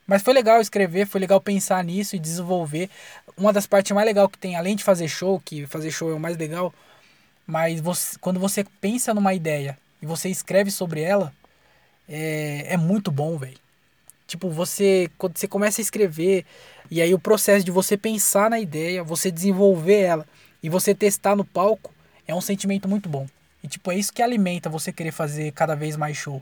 [0.07, 2.89] Mas foi legal escrever, foi legal pensar nisso e desenvolver.
[3.35, 6.13] Uma das partes mais legais que tem, além de fazer show, que fazer show é
[6.13, 6.73] o mais legal,
[7.45, 11.33] mas você, quando você pensa numa ideia e você escreve sobre ela,
[12.07, 13.57] é, é muito bom, velho.
[14.27, 16.45] Tipo, você, quando você começa a escrever,
[16.91, 20.27] e aí o processo de você pensar na ideia, você desenvolver ela
[20.61, 21.91] e você testar no palco,
[22.27, 23.25] é um sentimento muito bom.
[23.63, 26.41] E tipo, é isso que alimenta você querer fazer cada vez mais show.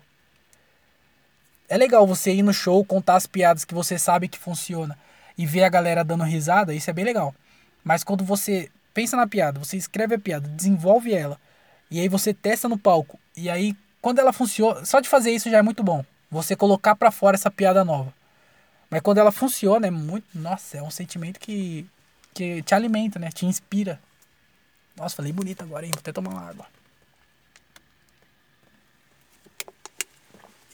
[1.69, 4.99] É legal você ir no show, contar as piadas que você sabe que funciona
[5.37, 7.33] e ver a galera dando risada, isso é bem legal.
[7.81, 11.39] Mas quando você pensa na piada, você escreve a piada, desenvolve ela,
[11.89, 15.49] e aí você testa no palco, e aí quando ela funciona, só de fazer isso
[15.49, 16.03] já é muito bom.
[16.29, 18.13] Você colocar para fora essa piada nova.
[18.89, 20.25] Mas quando ela funciona, é muito.
[20.35, 21.87] Nossa, é um sentimento que,
[22.33, 23.29] que te alimenta, né?
[23.29, 23.97] Te inspira.
[24.97, 25.91] Nossa, falei bonito agora, hein?
[25.93, 26.65] Vou até tomar uma água.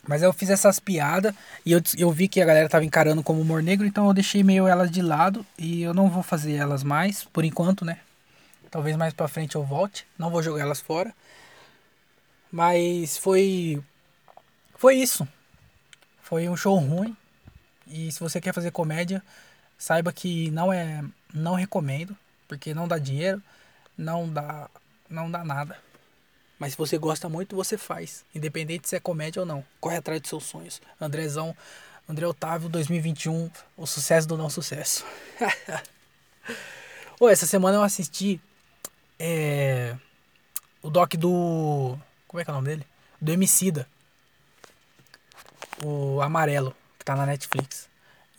[0.08, 3.42] Mas eu fiz essas piadas e eu, eu vi que a galera tava encarando como
[3.42, 6.84] humor negro, então eu deixei meio elas de lado e eu não vou fazer elas
[6.84, 8.00] mais, por enquanto, né?
[8.72, 10.08] Talvez mais pra frente eu volte.
[10.18, 11.14] Não vou jogar elas fora.
[12.52, 13.84] Mas foi.
[14.76, 15.28] Foi isso.
[16.22, 17.16] Foi um show ruim.
[17.88, 19.24] E se você quer fazer comédia,
[19.78, 21.04] saiba que não é.
[21.34, 22.16] Não recomendo.
[22.48, 23.42] Porque não dá dinheiro.
[23.98, 24.70] Não dá.
[25.10, 25.78] Não dá nada.
[26.60, 28.26] Mas se você gosta muito, você faz.
[28.36, 29.64] Independente se é comédia ou não.
[29.80, 30.82] Corre atrás dos seus sonhos.
[31.00, 31.56] Andrezão,
[32.08, 35.06] André Otávio 2021, o sucesso do não sucesso.
[37.20, 38.42] Ô, essa semana eu assisti
[39.20, 39.96] é,
[40.82, 41.98] o doc do.
[42.30, 42.86] Como é que é o nome dele?
[43.20, 43.88] Do Emicida.
[45.84, 47.90] O Amarelo, que tá na Netflix.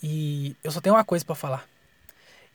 [0.00, 1.66] E eu só tenho uma coisa para falar.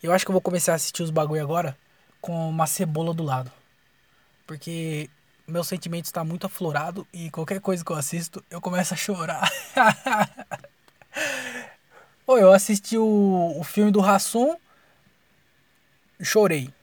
[0.01, 1.77] Eu acho que eu vou começar a assistir os bagulho agora
[2.21, 3.51] com uma cebola do lado.
[4.47, 5.09] Porque
[5.45, 9.51] meu sentimento está muito aflorado e qualquer coisa que eu assisto, eu começo a chorar.
[12.25, 14.55] Oi, eu assisti o, o filme do Rassum,
[16.21, 16.73] chorei.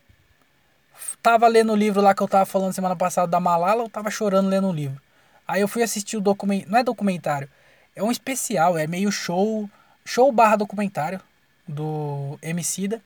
[1.23, 4.11] Tava lendo o livro lá que eu tava falando semana passada da Malala, eu tava
[4.11, 5.01] chorando lendo o livro.
[5.47, 7.49] Aí eu fui assistir o documentário, não é documentário,
[7.95, 9.71] é um especial, é meio show,
[10.05, 11.21] show barra documentário
[11.67, 13.01] do Emicida.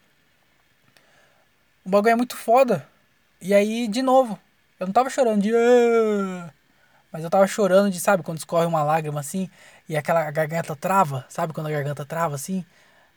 [1.84, 2.88] O bagulho é muito foda.
[3.40, 4.38] E aí, de novo,
[4.80, 5.52] eu não tava chorando de.
[5.54, 6.50] Ah",
[7.12, 9.50] mas eu tava chorando de, sabe, quando escorre uma lágrima assim
[9.88, 12.64] e aquela garganta trava, sabe quando a garganta trava assim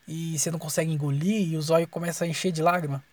[0.07, 3.03] e você não consegue engolir e os olhos começam a encher de lágrima.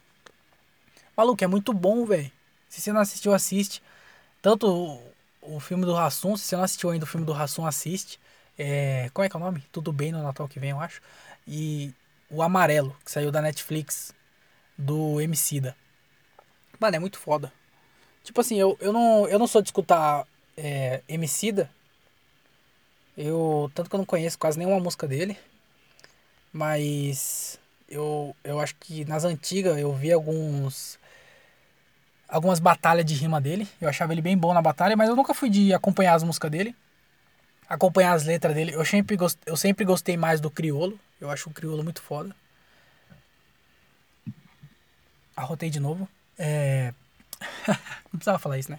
[1.17, 2.31] Maluco, é muito bom, velho.
[2.69, 3.83] Se você não assistiu, assiste.
[4.43, 7.65] Tanto o, o filme do Rassum, se você não assistiu ainda o filme do Rassum,
[7.67, 8.21] assiste.
[8.59, 9.65] É, como é que é o nome?
[9.73, 11.01] Tudo bem no Natal que vem, eu acho.
[11.49, 11.95] E
[12.31, 14.15] o Amarelo, que saiu da Netflix,
[14.77, 15.75] do Emicida.
[16.79, 17.51] Mano, é muito foda.
[18.23, 21.71] Tipo assim, eu, eu, não, eu não sou de escutar é, Emicida.
[23.17, 25.39] Eu, tanto que eu não conheço quase nenhuma música dele.
[26.53, 27.59] Mas
[27.89, 30.99] eu, eu acho que nas antigas eu vi alguns
[32.29, 33.69] algumas batalhas de rima dele.
[33.81, 36.51] Eu achava ele bem bom na batalha, mas eu nunca fui de acompanhar as músicas
[36.51, 36.75] dele.
[37.69, 38.73] Acompanhar as letras dele.
[38.73, 40.99] Eu sempre, gost, eu sempre gostei mais do criolo.
[41.21, 42.35] Eu acho o criolo muito foda.
[45.37, 46.09] Arrotei de novo.
[46.39, 46.93] É...
[48.13, 48.79] Não precisava falar isso, né?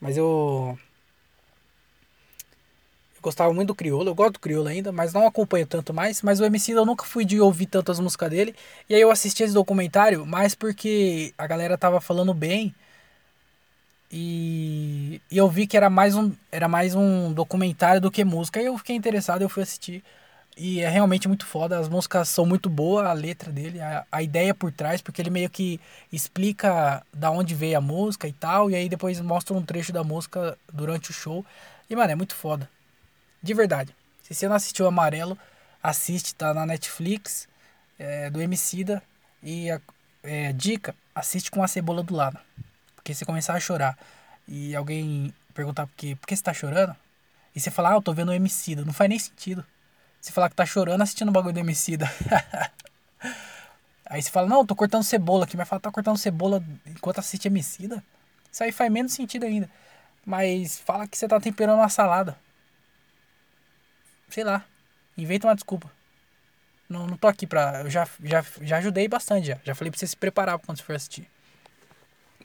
[0.00, 0.78] Mas eu.
[3.22, 6.22] Gostava muito do Criolo, eu gosto do Criolo ainda, mas não acompanho tanto mais.
[6.22, 8.54] Mas o MC eu nunca fui de ouvir tantas músicas dele.
[8.88, 12.74] E aí eu assisti esse documentário mais porque a galera tava falando bem.
[14.10, 18.60] E, e eu vi que era mais, um, era mais um documentário do que música.
[18.60, 20.02] Aí eu fiquei interessado, eu fui assistir.
[20.56, 24.22] E é realmente muito foda, as músicas são muito boas, a letra dele, a, a
[24.22, 25.80] ideia por trás, porque ele meio que
[26.12, 30.04] explica da onde veio a música e tal, e aí depois mostra um trecho da
[30.04, 31.44] música durante o show.
[31.88, 32.68] E, mano, é muito foda.
[33.42, 33.94] De verdade.
[34.22, 35.36] Se você não assistiu Amarelo,
[35.82, 37.48] assiste, tá na Netflix,
[37.98, 39.02] é, do Emicida.
[39.42, 39.80] E a
[40.22, 42.38] é, dica, assiste com a cebola do lado.
[42.94, 43.98] Porque você começar a chorar
[44.46, 46.96] e alguém perguntar por, quê, por que você tá chorando,
[47.54, 49.64] e você falar, ah, eu tô vendo o Emicida, não faz nem sentido.
[50.20, 52.10] Você falar que tá chorando assistindo o bagulho do Emicida.
[54.06, 55.56] aí você fala, não, eu tô cortando cebola aqui.
[55.56, 58.02] Mas fala, tá cortando cebola enquanto assiste Emicida?
[58.50, 59.68] Isso aí faz menos sentido ainda.
[60.24, 62.38] Mas fala que você tá temperando uma salada.
[64.32, 64.64] Sei lá.
[65.16, 65.90] Inventa uma desculpa.
[66.88, 67.82] Não, não tô aqui pra.
[67.82, 69.58] Eu já, já, já ajudei bastante já.
[69.62, 71.28] Já falei pra você se preparar quando você for assistir.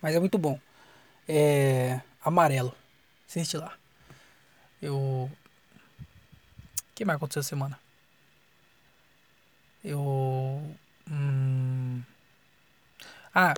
[0.01, 0.59] Mas é muito bom.
[1.27, 2.01] É.
[2.23, 2.75] Amarelo.
[3.27, 3.73] Assiste lá.
[4.81, 5.31] Eu
[6.97, 7.79] que mais aconteceu essa semana?
[9.83, 10.75] Eu.
[11.09, 12.01] Hum...
[13.33, 13.53] Ah.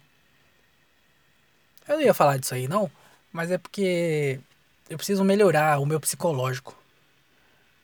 [1.87, 2.91] Eu não ia falar disso aí, não.
[3.31, 4.41] Mas é porque
[4.89, 6.77] eu preciso melhorar o meu psicológico.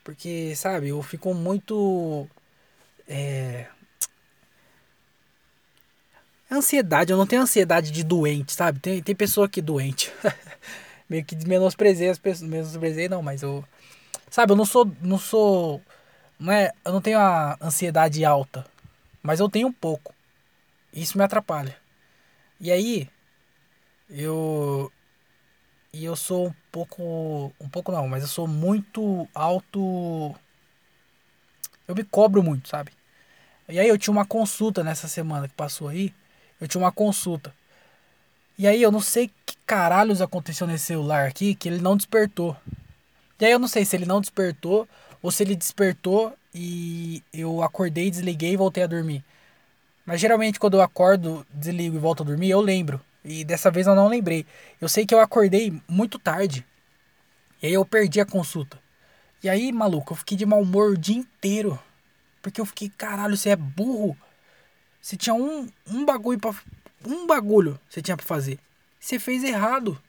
[0.06, 2.26] Porque, sabe, eu fico muito.
[3.08, 3.68] É.
[6.50, 8.80] Ansiedade, eu não tenho ansiedade de doente, sabe?
[8.80, 10.14] Tem, tem pessoa que é doente.
[11.10, 12.50] Meio que menosprezei as pessoas.
[12.50, 13.66] Menosprezei não, mas eu
[14.30, 14.92] Sabe, eu não sou.
[15.02, 15.82] Não sou.
[16.38, 18.66] Não é, eu não tenho a ansiedade alta.
[19.24, 20.14] Mas eu tenho um pouco.
[20.94, 21.76] Isso me atrapalha.
[22.60, 23.10] E aí.
[24.10, 24.92] Eu.
[25.96, 27.54] E eu sou um pouco.
[27.60, 30.36] Um pouco não, mas eu sou muito alto.
[31.88, 32.92] Eu me cobro muito, sabe?
[33.70, 36.14] E aí eu tinha uma consulta nessa semana que passou aí.
[36.60, 37.54] Eu tinha uma consulta.
[38.58, 42.58] E aí eu não sei que caralhos aconteceu nesse celular aqui que ele não despertou.
[43.40, 44.88] E aí eu não sei se ele não despertou
[45.22, 49.24] ou se ele despertou e eu acordei, desliguei e voltei a dormir.
[50.06, 53.00] Mas geralmente quando eu acordo, desligo e volto a dormir, eu lembro.
[53.26, 54.46] E dessa vez eu não lembrei.
[54.80, 56.64] Eu sei que eu acordei muito tarde.
[57.62, 58.80] E aí eu perdi a consulta.
[59.44, 61.80] E aí, maluco, eu fiquei de mau humor o dia inteiro.
[62.42, 64.16] Porque eu fiquei, caralho, você é burro.
[65.02, 66.54] Você tinha um, um bagulho para
[67.06, 68.60] Um bagulho você tinha pra fazer.
[69.00, 70.00] Você fez errado.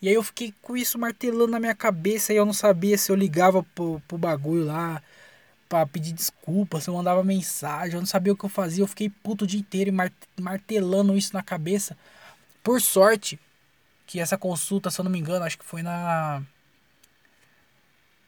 [0.00, 3.12] E aí eu fiquei com isso martelando na minha cabeça e eu não sabia se
[3.12, 5.02] eu ligava pro, pro bagulho lá
[5.68, 8.88] para pedir desculpa, se eu mandava mensagem, eu não sabia o que eu fazia, eu
[8.88, 9.92] fiquei puto o dia inteiro
[10.40, 11.96] martelando isso na cabeça.
[12.62, 13.38] Por sorte,
[14.06, 16.42] que essa consulta, se eu não me engano, acho que foi na.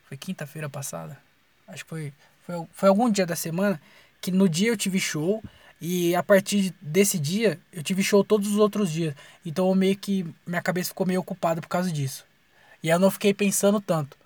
[0.05, 1.19] Foi quinta-feira passada?
[1.67, 2.13] Acho que foi,
[2.43, 2.67] foi.
[2.73, 3.81] Foi algum dia da semana
[4.21, 5.43] que no dia eu tive show
[5.81, 9.15] e a partir desse dia eu tive show todos os outros dias.
[9.45, 10.27] Então eu meio que.
[10.47, 12.27] Minha cabeça ficou meio ocupada por causa disso.
[12.83, 14.19] E eu não fiquei pensando tanto.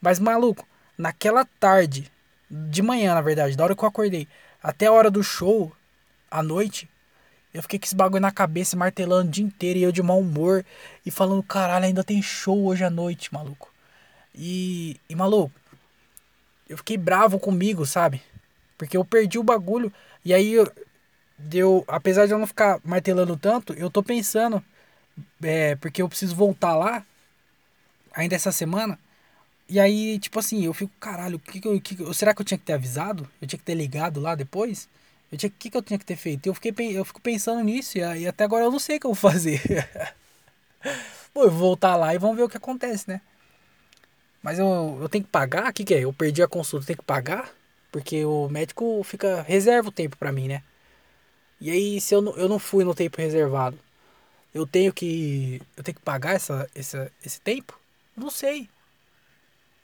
[0.00, 2.12] Mas maluco, naquela tarde,
[2.50, 4.28] de manhã na verdade, da hora que eu acordei,
[4.62, 5.72] até a hora do show,
[6.30, 6.88] à noite,
[7.52, 10.20] eu fiquei com esse bagulho na cabeça, martelando o dia inteiro e eu de mau
[10.20, 10.64] humor.
[11.04, 13.72] E falando, caralho, ainda tem show hoje à noite, maluco.
[14.34, 15.52] E, e maluco,
[16.68, 18.22] eu fiquei bravo comigo, sabe?
[18.76, 19.92] Porque eu perdi o bagulho.
[20.24, 20.70] E aí, eu,
[21.38, 24.62] deu, apesar de eu não ficar martelando tanto, eu tô pensando,
[25.42, 27.04] é, porque eu preciso voltar lá,
[28.12, 28.98] ainda essa semana.
[29.68, 32.64] E aí, tipo assim, eu fico, caralho, que que que, será que eu tinha que
[32.64, 33.28] ter avisado?
[33.40, 34.88] Eu tinha que ter ligado lá depois?
[35.30, 36.46] Eu tinha, o que, que eu tinha que ter feito?
[36.46, 39.12] Eu, fiquei, eu fico pensando nisso e, até agora eu não sei o que eu
[39.12, 39.60] vou fazer.
[41.34, 43.20] Pô, eu vou voltar lá e vamos ver o que acontece, né?
[44.42, 45.70] Mas eu, eu tenho que pagar?
[45.70, 46.04] O que, que é?
[46.04, 47.50] Eu perdi a consulta, tenho que pagar?
[47.92, 49.42] Porque o médico fica.
[49.42, 50.62] reserva o tempo para mim, né?
[51.60, 53.78] E aí, se eu não, eu não fui no tempo reservado,
[54.54, 55.60] eu tenho que.
[55.76, 57.78] Eu tenho que pagar essa, essa, esse tempo?
[58.16, 58.68] Não sei.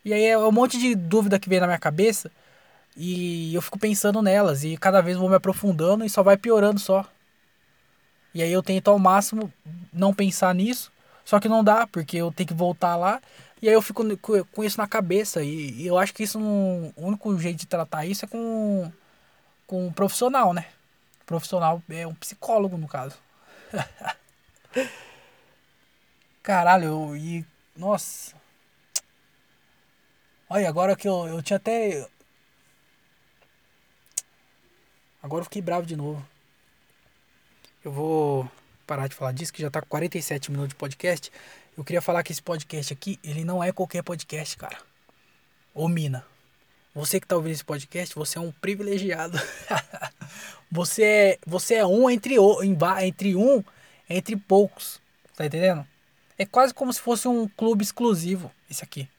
[0.03, 2.31] E aí é um monte de dúvida que vem na minha cabeça.
[2.95, 6.79] E eu fico pensando nelas e cada vez vou me aprofundando e só vai piorando
[6.79, 7.05] só.
[8.33, 9.51] E aí eu tento ao máximo
[9.93, 10.91] não pensar nisso,
[11.23, 13.21] só que não dá, porque eu tenho que voltar lá.
[13.61, 14.03] E aí eu fico
[14.51, 15.41] com isso na cabeça.
[15.43, 18.91] E, eu acho que isso não, o único jeito de tratar isso é com,
[19.65, 20.65] com um profissional, né?
[21.25, 23.17] Profissional é um psicólogo, no caso.
[26.43, 27.45] Caralho, eu, e.
[27.75, 28.35] Nossa.
[30.49, 32.07] Olha, agora que eu, eu tinha até.
[35.25, 36.23] Agora eu fiquei bravo de novo.
[37.83, 38.47] Eu vou
[38.85, 41.31] parar de falar disso, que já tá com 47 minutos de podcast.
[41.75, 44.77] Eu queria falar que esse podcast aqui, ele não é qualquer podcast, cara.
[45.73, 46.23] Ô mina,
[46.93, 49.39] você que tá ouvindo esse podcast, você é um privilegiado.
[50.69, 52.35] você é, você é um entre,
[53.01, 53.63] entre um
[54.07, 55.01] entre poucos.
[55.35, 55.87] Tá entendendo?
[56.37, 59.09] É quase como se fosse um clube exclusivo, esse aqui.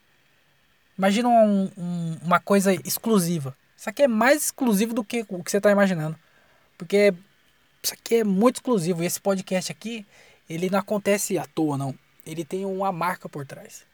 [0.97, 3.53] Imagina um, um, uma coisa exclusiva.
[3.77, 6.17] Isso aqui é mais exclusivo do que o que você está imaginando.
[6.77, 7.13] Porque
[7.81, 9.03] isso aqui é muito exclusivo.
[9.03, 10.05] E esse podcast aqui,
[10.49, 11.93] ele não acontece à toa, não.
[12.25, 13.85] Ele tem uma marca por trás.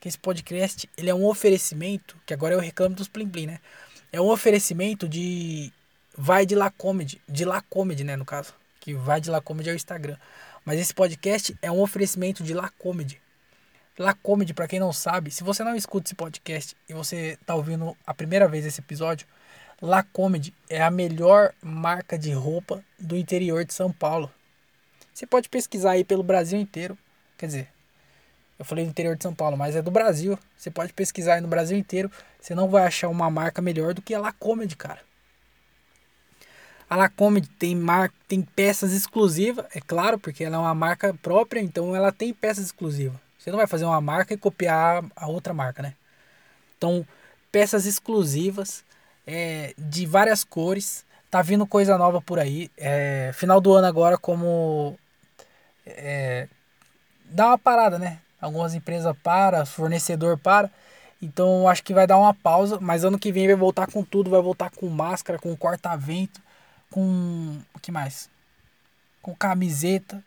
[0.00, 3.60] Que esse podcast, ele é um oferecimento, que agora eu reclamo dos Plim Plim, né?
[4.12, 5.72] É um oferecimento de
[6.16, 9.70] vai de lá comedy, de lá comedy, né, no caso, que vai de lá comedy
[9.70, 10.16] é o Instagram.
[10.64, 13.20] Mas esse podcast é um oferecimento de lá comedy.
[13.98, 17.56] La Comedy, para quem não sabe, se você não escuta esse podcast e você tá
[17.56, 19.26] ouvindo a primeira vez esse episódio,
[19.82, 24.30] La Comedy é a melhor marca de roupa do interior de São Paulo.
[25.12, 26.96] Você pode pesquisar aí pelo Brasil inteiro.
[27.36, 27.68] Quer dizer,
[28.56, 30.38] eu falei do interior de São Paulo, mas é do Brasil.
[30.56, 32.08] Você pode pesquisar aí no Brasil inteiro.
[32.40, 35.00] Você não vai achar uma marca melhor do que a La Comedy, cara.
[36.88, 38.12] A La Comedy tem, mar...
[38.28, 42.66] tem peças exclusivas, é claro, porque ela é uma marca própria, então ela tem peças
[42.66, 43.27] exclusivas.
[43.48, 45.94] Você não vai fazer uma marca e copiar a outra marca, né?
[46.76, 47.06] Então,
[47.50, 48.84] peças exclusivas
[49.26, 51.02] é, de várias cores.
[51.30, 52.70] Tá vindo coisa nova por aí.
[52.76, 54.98] É, final do ano agora, como
[55.86, 56.46] é,
[57.24, 58.18] dá uma parada, né?
[58.38, 60.70] Algumas empresas para, fornecedor para.
[61.22, 64.28] Então acho que vai dar uma pausa, mas ano que vem vai voltar com tudo,
[64.28, 66.42] vai voltar com máscara, com corta-vento,
[66.90, 68.28] com o que mais?
[69.22, 70.22] Com camiseta,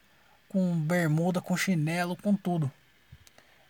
[0.50, 2.70] com bermuda, com chinelo, com tudo.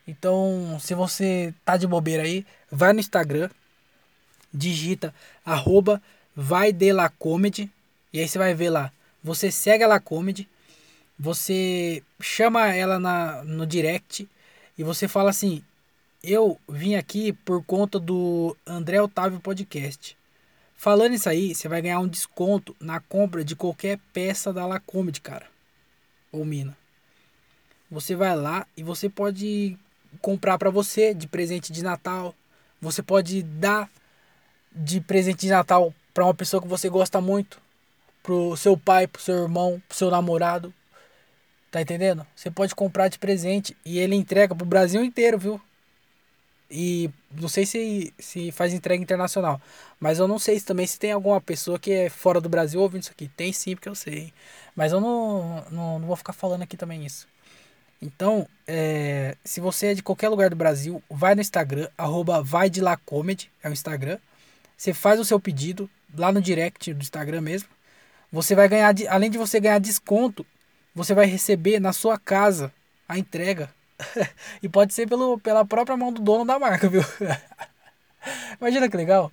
[0.07, 3.49] Então, se você tá de bobeira aí, vai no Instagram,
[4.53, 5.13] digita
[5.45, 6.01] arroba
[6.35, 7.69] vai de la comedy,
[8.11, 8.91] e aí você vai ver lá.
[9.23, 10.47] Você segue a la comedy,
[11.17, 14.27] você chama ela na, no direct
[14.77, 15.63] e você fala assim:
[16.23, 20.17] Eu vim aqui por conta do André Otávio Podcast.
[20.75, 25.21] Falando isso aí, você vai ganhar um desconto na compra de qualquer peça da Lacomedy,
[25.21, 25.45] cara.
[26.31, 26.75] Ou mina.
[27.91, 29.77] Você vai lá e você pode
[30.19, 32.35] comprar para você de presente de Natal.
[32.81, 33.89] Você pode dar
[34.71, 37.59] de presente de Natal para uma pessoa que você gosta muito,
[38.23, 40.73] pro seu pai, pro seu irmão, pro seu namorado.
[41.69, 42.25] Tá entendendo?
[42.35, 45.61] Você pode comprar de presente e ele entrega pro Brasil inteiro, viu?
[46.69, 49.61] E não sei se, se faz entrega internacional.
[49.99, 52.81] Mas eu não sei se também se tem alguma pessoa que é fora do Brasil
[52.81, 53.27] ouvindo isso aqui.
[53.29, 54.33] Tem sim, porque eu sei.
[54.75, 57.27] Mas eu não, não, não vou ficar falando aqui também isso.
[58.01, 62.69] Então, é, se você é de qualquer lugar do Brasil, vai no Instagram, arroba vai
[62.69, 64.17] de lá comedy, é o Instagram.
[64.75, 65.87] Você faz o seu pedido
[66.17, 67.69] lá no direct do Instagram mesmo.
[68.31, 70.45] Você vai ganhar, além de você ganhar desconto,
[70.95, 72.73] você vai receber na sua casa
[73.07, 73.69] a entrega.
[74.63, 77.03] e pode ser pelo, pela própria mão do dono da marca, viu?
[78.59, 79.31] Imagina que legal.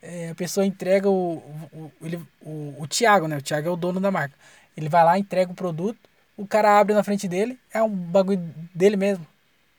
[0.00, 1.38] É, a pessoa entrega o,
[1.72, 3.38] o, ele, o, o Thiago, né?
[3.38, 4.36] O Thiago é o dono da marca.
[4.76, 5.98] Ele vai lá, entrega o produto,
[6.38, 8.38] o cara abre na frente dele, é um bagulho
[8.74, 9.26] dele mesmo.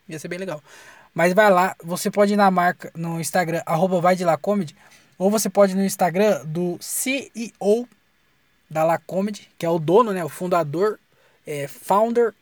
[0.07, 0.61] Ia ser bem legal.
[1.13, 4.25] Mas vai lá, você pode ir na marca, no Instagram, arroba vai de
[5.17, 7.87] ou você pode ir no Instagram do CEO
[8.69, 10.99] da La Comedy, que é o dono, né, o fundador,
[11.47, 12.33] é, founder,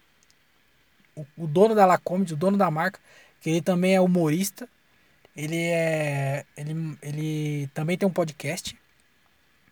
[1.16, 3.00] o, o dono da La Comedy, o dono da marca,
[3.40, 4.68] que ele também é humorista.
[5.36, 8.78] Ele é ele, ele também tem um podcast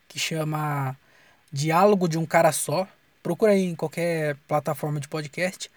[0.08, 0.96] que chama
[1.52, 2.88] Diálogo de um cara só.
[3.26, 5.72] Procura aí em qualquer plataforma de podcast.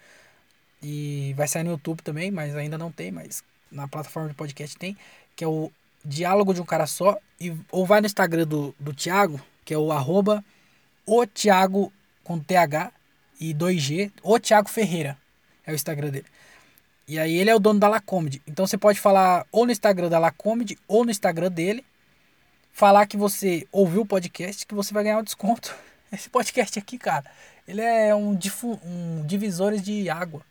[0.83, 4.77] E vai sair no YouTube também, mas ainda não tem, mas na plataforma de podcast
[4.77, 4.95] tem,
[5.35, 5.71] que é o
[6.05, 7.17] Diálogo de um Cara Só.
[7.41, 10.45] E, ou vai no Instagram do, do Thiago, que é o arroba
[11.07, 11.91] o Thiago
[12.23, 12.91] com TH
[13.41, 15.17] e 2G, o Thiago Ferreira.
[15.65, 16.27] É o Instagram dele.
[17.07, 18.43] E aí ele é o dono da Lacomedy.
[18.45, 21.83] Então você pode falar ou no Instagram da Lacomedy ou no Instagram dele.
[22.71, 25.75] Falar que você ouviu o podcast que você vai ganhar um desconto.
[26.11, 27.25] Esse podcast aqui, cara,
[27.67, 28.37] ele é um,
[28.83, 30.41] um divisores de água.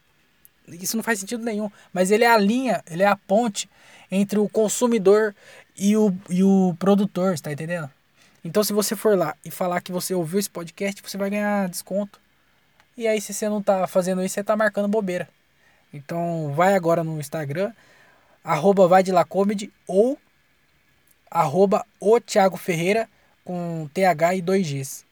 [0.69, 1.71] Isso não faz sentido nenhum.
[1.93, 3.69] Mas ele é a linha, ele é a ponte
[4.11, 5.35] entre o consumidor
[5.77, 7.91] e o, e o produtor, está entendendo?
[8.45, 11.69] Então, se você for lá e falar que você ouviu esse podcast, você vai ganhar
[11.69, 12.21] desconto.
[12.97, 15.29] E aí, se você não tá fazendo isso, você tá marcando bobeira.
[15.93, 17.73] Então, vai agora no Instagram,
[18.45, 20.19] arroba vai de lá comedy ou
[21.31, 23.09] arroba o Thiago Ferreira
[23.45, 25.08] com TH e 2Gs.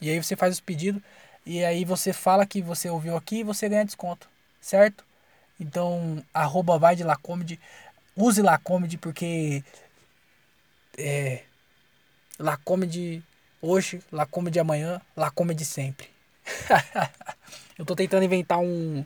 [0.00, 1.02] E aí você faz os pedidos
[1.44, 4.28] e aí você fala que você ouviu aqui e você ganha desconto
[4.60, 5.04] certo?
[5.58, 7.58] Então, arroba vai de Lacomedy,
[8.16, 9.62] use Lacomedy porque
[10.96, 11.42] é
[12.38, 13.22] Lacomedy
[13.60, 16.08] hoje, Lacomedy amanhã, Lacomedy sempre.
[17.78, 19.04] eu tô tentando inventar um,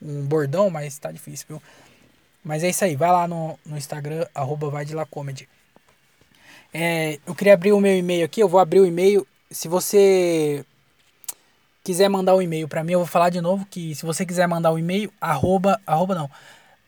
[0.00, 1.62] um bordão, mas tá difícil, viu?
[2.42, 5.48] Mas é isso aí, vai lá no, no Instagram, arroba vai de Lacomedy.
[6.72, 9.26] É, eu queria abrir o meu e-mail aqui, eu vou abrir o e-mail.
[9.50, 10.64] Se você
[11.82, 14.46] quiser mandar um e-mail para mim, eu vou falar de novo que se você quiser
[14.46, 16.30] mandar um e-mail, arroba, arroba não,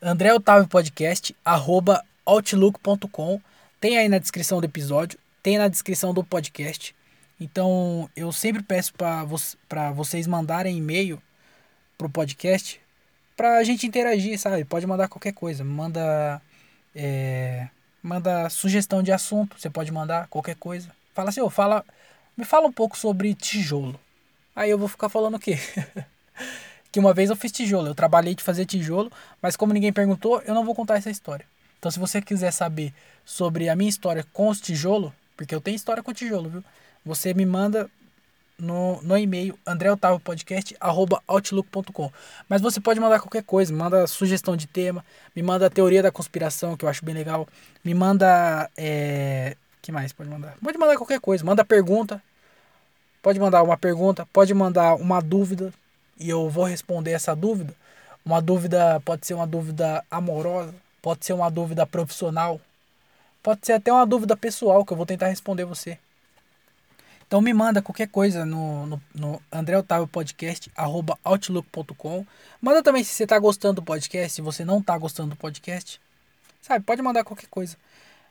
[0.01, 3.41] André Otávio Podcast, arroba outlook.com,
[3.81, 6.95] tem aí na descrição do episódio, tem na descrição do podcast.
[7.41, 9.37] Então eu sempre peço para vo
[9.97, 11.21] vocês mandarem e-mail
[11.99, 12.81] pro podcast
[13.37, 14.65] pra gente interagir, sabe?
[14.65, 16.41] Pode mandar qualquer coisa, manda
[16.95, 17.69] é,
[18.01, 20.91] manda sugestão de assunto, você pode mandar qualquer coisa.
[21.13, 21.85] Fala assim, oh, fala,
[22.37, 23.99] me fala um pouco sobre tijolo.
[24.55, 25.59] Aí eu vou ficar falando o quê?
[26.91, 29.11] que uma vez eu fiz tijolo, eu trabalhei de fazer tijolo,
[29.41, 31.47] mas como ninguém perguntou, eu não vou contar essa história.
[31.79, 32.93] Então se você quiser saber
[33.25, 36.65] sobre a minha história com os tijolos, porque eu tenho história com tijolo, viu?
[37.05, 37.91] Você me manda
[38.59, 42.13] no, no e-mail andreotavopodcast.outlook.com
[42.49, 45.05] Mas você pode mandar qualquer coisa, manda sugestão de tema,
[45.35, 47.49] me manda a teoria da conspiração, que eu acho bem legal,
[47.85, 48.71] me manda.
[48.77, 49.57] É...
[49.83, 50.57] que mais pode mandar?
[50.63, 52.23] Pode mandar qualquer coisa, manda pergunta,
[53.23, 55.73] Pode mandar uma pergunta, pode mandar uma dúvida
[56.19, 57.73] e eu vou responder essa dúvida.
[58.25, 62.61] Uma dúvida pode ser uma dúvida amorosa, pode ser uma dúvida profissional,
[63.41, 65.97] pode ser até uma dúvida pessoal que eu vou tentar responder você.
[67.25, 72.27] Então me manda qualquer coisa no, no, no André Otávio Podcast, arroba outlook.com.
[72.61, 76.01] Manda também se você está gostando do podcast, se você não está gostando do podcast.
[76.61, 77.77] Sabe, pode mandar qualquer coisa.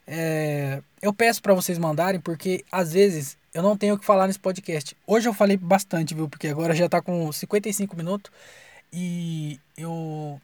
[0.08, 4.28] É, eu peço para vocês mandarem, porque às vezes eu não tenho o que falar
[4.28, 4.96] nesse podcast.
[5.06, 6.30] Hoje eu falei bastante, viu?
[6.30, 8.32] Porque agora já tá com 55 minutos
[8.94, 10.42] e eu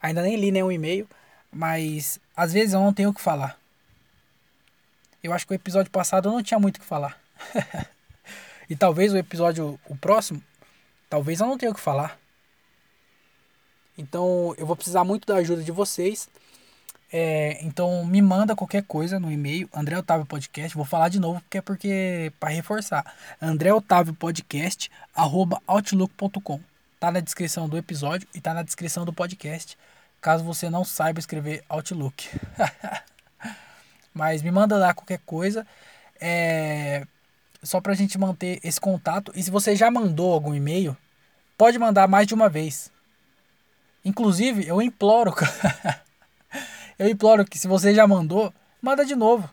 [0.00, 1.08] ainda nem li nenhum e-mail,
[1.50, 3.58] mas às vezes eu não tenho o que falar.
[5.22, 7.20] Eu acho que o episódio passado eu não tinha muito o que falar.
[8.70, 10.42] e talvez o episódio, o próximo,
[11.10, 12.18] talvez eu não tenha o que falar.
[13.98, 16.28] Então eu vou precisar muito da ajuda de vocês.
[17.12, 20.76] É, então me manda qualquer coisa no e-mail, André Otávio Podcast.
[20.76, 23.04] Vou falar de novo porque é porque para reforçar.
[23.40, 26.60] André Otávio Podcast outlook.com.
[26.98, 29.76] Tá na descrição do episódio e tá na descrição do podcast,
[30.20, 32.28] caso você não saiba escrever Outlook.
[34.14, 35.66] Mas me manda lá qualquer coisa.
[36.18, 37.06] É,
[37.62, 39.30] só pra gente manter esse contato.
[39.34, 40.96] E se você já mandou algum e-mail,
[41.58, 42.90] pode mandar mais de uma vez.
[44.04, 45.34] Inclusive, eu imploro,
[46.98, 49.48] eu imploro que se você já mandou, manda de novo.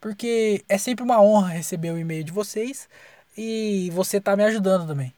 [0.00, 2.88] Porque é sempre uma honra receber o e-mail de vocês
[3.36, 5.12] e você tá me ajudando também.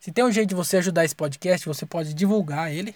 [0.00, 2.94] Se tem um jeito de você ajudar esse podcast, você pode divulgar ele,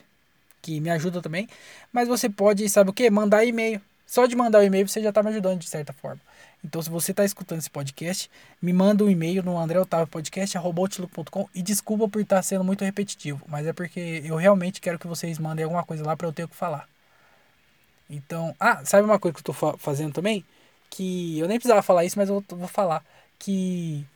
[0.63, 1.49] que me ajuda também.
[1.93, 3.11] Mas você pode, sabe o que?
[3.11, 3.81] Mandar e-mail.
[4.07, 6.21] Só de mandar o e-mail você já está me ajudando de certa forma.
[6.65, 8.31] Então, se você está escutando esse podcast,
[8.61, 13.67] me manda um e-mail no andreotavopodcast.com e desculpa por estar tá sendo muito repetitivo, mas
[13.67, 16.49] é porque eu realmente quero que vocês mandem alguma coisa lá para eu ter o
[16.49, 16.91] que falar.
[18.13, 20.45] Então, ah, sabe uma coisa que eu estou fazendo também?
[20.91, 23.03] Que eu nem precisava falar isso, mas eu vou falar.
[23.39, 24.07] Que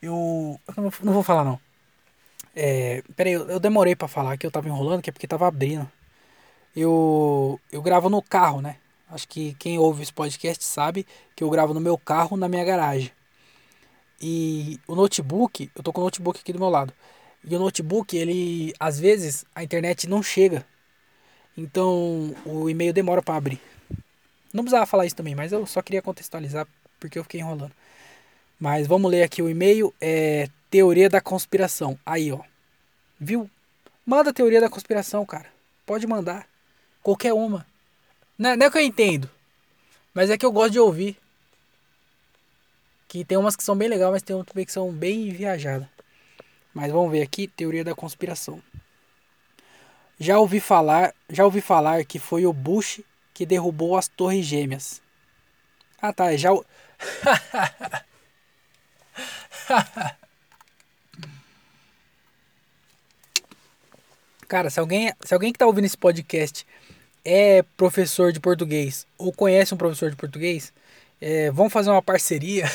[0.00, 0.60] eu.
[0.68, 1.60] eu não vou falar não.
[2.54, 5.48] É, peraí, eu, eu demorei para falar que eu tava enrolando, que é porque tava
[5.48, 5.90] abrindo.
[6.76, 8.76] Eu, eu gravo no carro, né?
[9.10, 12.64] Acho que quem ouve esse podcast sabe que eu gravo no meu carro, na minha
[12.64, 13.10] garagem.
[14.20, 16.92] E o notebook, eu tô com o notebook aqui do meu lado.
[17.44, 20.64] E o notebook, ele às vezes a internet não chega.
[21.60, 23.60] Então o e-mail demora para abrir.
[24.52, 26.66] Não precisava falar isso também, mas eu só queria contextualizar
[26.98, 27.72] porque eu fiquei enrolando.
[28.58, 29.92] Mas vamos ler aqui o e-mail.
[30.00, 31.98] É teoria da conspiração.
[32.04, 32.40] Aí, ó.
[33.18, 33.50] Viu?
[34.06, 35.46] Manda teoria da conspiração, cara.
[35.84, 36.46] Pode mandar.
[37.02, 37.66] Qualquer uma.
[38.38, 39.28] Não é, não é que eu entendo.
[40.14, 41.16] Mas é que eu gosto de ouvir.
[43.06, 45.88] Que tem umas que são bem legais, mas tem outras que são bem viajadas.
[46.72, 48.62] Mas vamos ver aqui, teoria da conspiração.
[50.22, 53.00] Já ouvi falar, já ouvi falar que foi o Bush
[53.32, 55.00] que derrubou as Torres Gêmeas.
[56.00, 56.50] Ah, tá, já
[64.46, 66.66] Cara, se alguém, se alguém que tá ouvindo esse podcast
[67.24, 70.70] é professor de português ou conhece um professor de português,
[71.18, 72.66] é, vamos fazer uma parceria.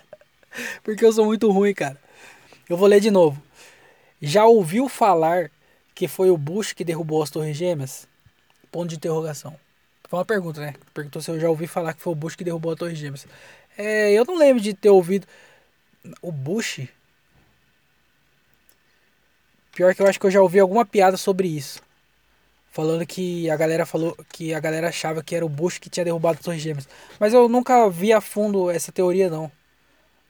[0.84, 1.98] Porque eu sou muito ruim, cara.
[2.68, 3.42] Eu vou ler de novo.
[4.20, 5.50] Já ouviu falar
[5.96, 8.06] que foi o Bush que derrubou as Torres Gêmeas?
[8.70, 9.58] Ponto de interrogação.
[10.06, 10.74] Foi uma pergunta, né?
[10.92, 13.26] Perguntou se eu já ouvi falar que foi o Bush que derrubou as Torres Gêmeas.
[13.78, 15.26] É, eu não lembro de ter ouvido.
[16.20, 16.86] O Bush?
[19.74, 21.80] Pior que eu acho que eu já ouvi alguma piada sobre isso.
[22.70, 26.04] Falando que a galera falou que a galera achava que era o Bush que tinha
[26.04, 26.86] derrubado as Torres Gêmeas.
[27.18, 29.50] Mas eu nunca vi a fundo essa teoria não.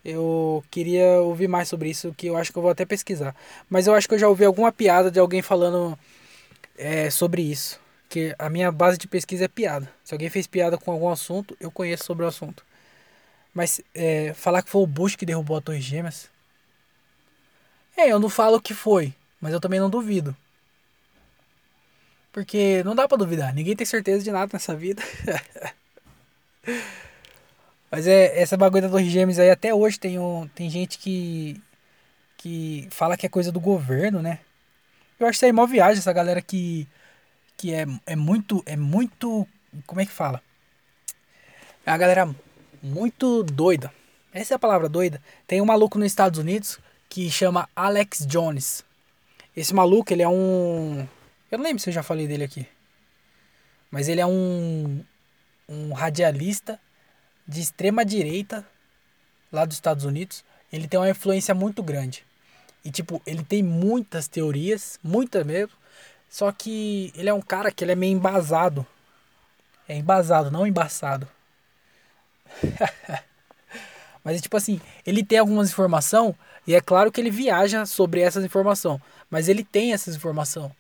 [0.09, 3.35] Eu queria ouvir mais sobre isso, que eu acho que eu vou até pesquisar.
[3.69, 5.99] Mas eu acho que eu já ouvi alguma piada de alguém falando
[6.79, 7.81] é, sobre isso.
[8.09, 9.91] Que a minha base de pesquisa é piada.
[10.05, 12.65] Se alguém fez piada com algum assunto, eu conheço sobre o assunto.
[13.53, 16.31] Mas é, falar que foi o Bush que derrubou a Torre Gêmeas.
[17.97, 20.37] É, eu não falo que foi, mas eu também não duvido.
[22.31, 25.03] Porque não dá para duvidar, ninguém tem certeza de nada nessa vida.
[27.91, 31.61] mas é essa bagulho da Torre Gêmeas aí até hoje tem um, tem gente que
[32.37, 34.41] que fala que é coisa do governo, né?
[35.19, 36.87] Eu acho isso aí mó viagem essa galera que
[37.57, 39.47] que é, é muito é muito
[39.87, 40.43] como é que fala?
[41.85, 42.29] É a galera
[42.83, 43.93] muito doida.
[44.33, 45.23] Essa é a palavra doida.
[45.47, 46.79] Tem um maluco nos Estados Unidos
[47.09, 48.85] que chama Alex Jones.
[49.57, 51.07] Esse maluco, ele é um.
[51.51, 52.67] Eu não lembro se eu já falei dele aqui.
[53.91, 55.03] Mas ele é um.
[55.69, 56.79] Um radialista
[57.47, 58.67] de extrema direita
[59.53, 60.45] lá dos Estados Unidos.
[60.73, 62.25] Ele tem uma influência muito grande.
[62.85, 65.73] E, tipo, ele tem muitas teorias, muitas mesmo.
[66.29, 68.87] Só que ele é um cara que ele é meio embasado.
[69.89, 71.29] É embasado, não embaçado.
[74.25, 76.35] mas tipo assim, ele tem algumas informações
[76.67, 80.73] e é claro que ele viaja sobre essas informações, mas ele tem essas informações.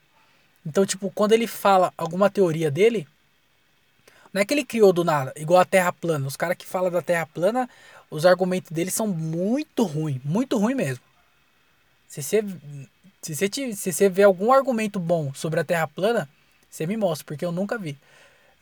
[0.64, 3.06] Então, tipo, quando ele fala alguma teoria dele,
[4.32, 6.26] não é que ele criou do nada, igual a Terra plana.
[6.26, 7.68] Os caras que falam da Terra plana,
[8.10, 11.02] os argumentos deles são muito ruins, muito ruim mesmo.
[12.08, 12.44] Se você,
[13.22, 16.28] se você, se você vê algum argumento bom sobre a Terra plana,
[16.70, 17.96] você me mostra, porque eu nunca vi.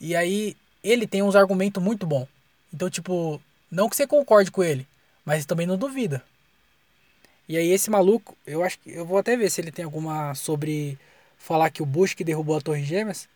[0.00, 2.28] E aí, ele tem uns argumentos muito bons.
[2.72, 3.40] Então, tipo,
[3.70, 4.86] não que você concorde com ele,
[5.24, 6.22] mas também não duvida.
[7.48, 10.34] E aí esse maluco, eu acho que eu vou até ver se ele tem alguma
[10.34, 10.98] sobre
[11.38, 13.28] falar que o Bush que derrubou a Torre Gêmeas,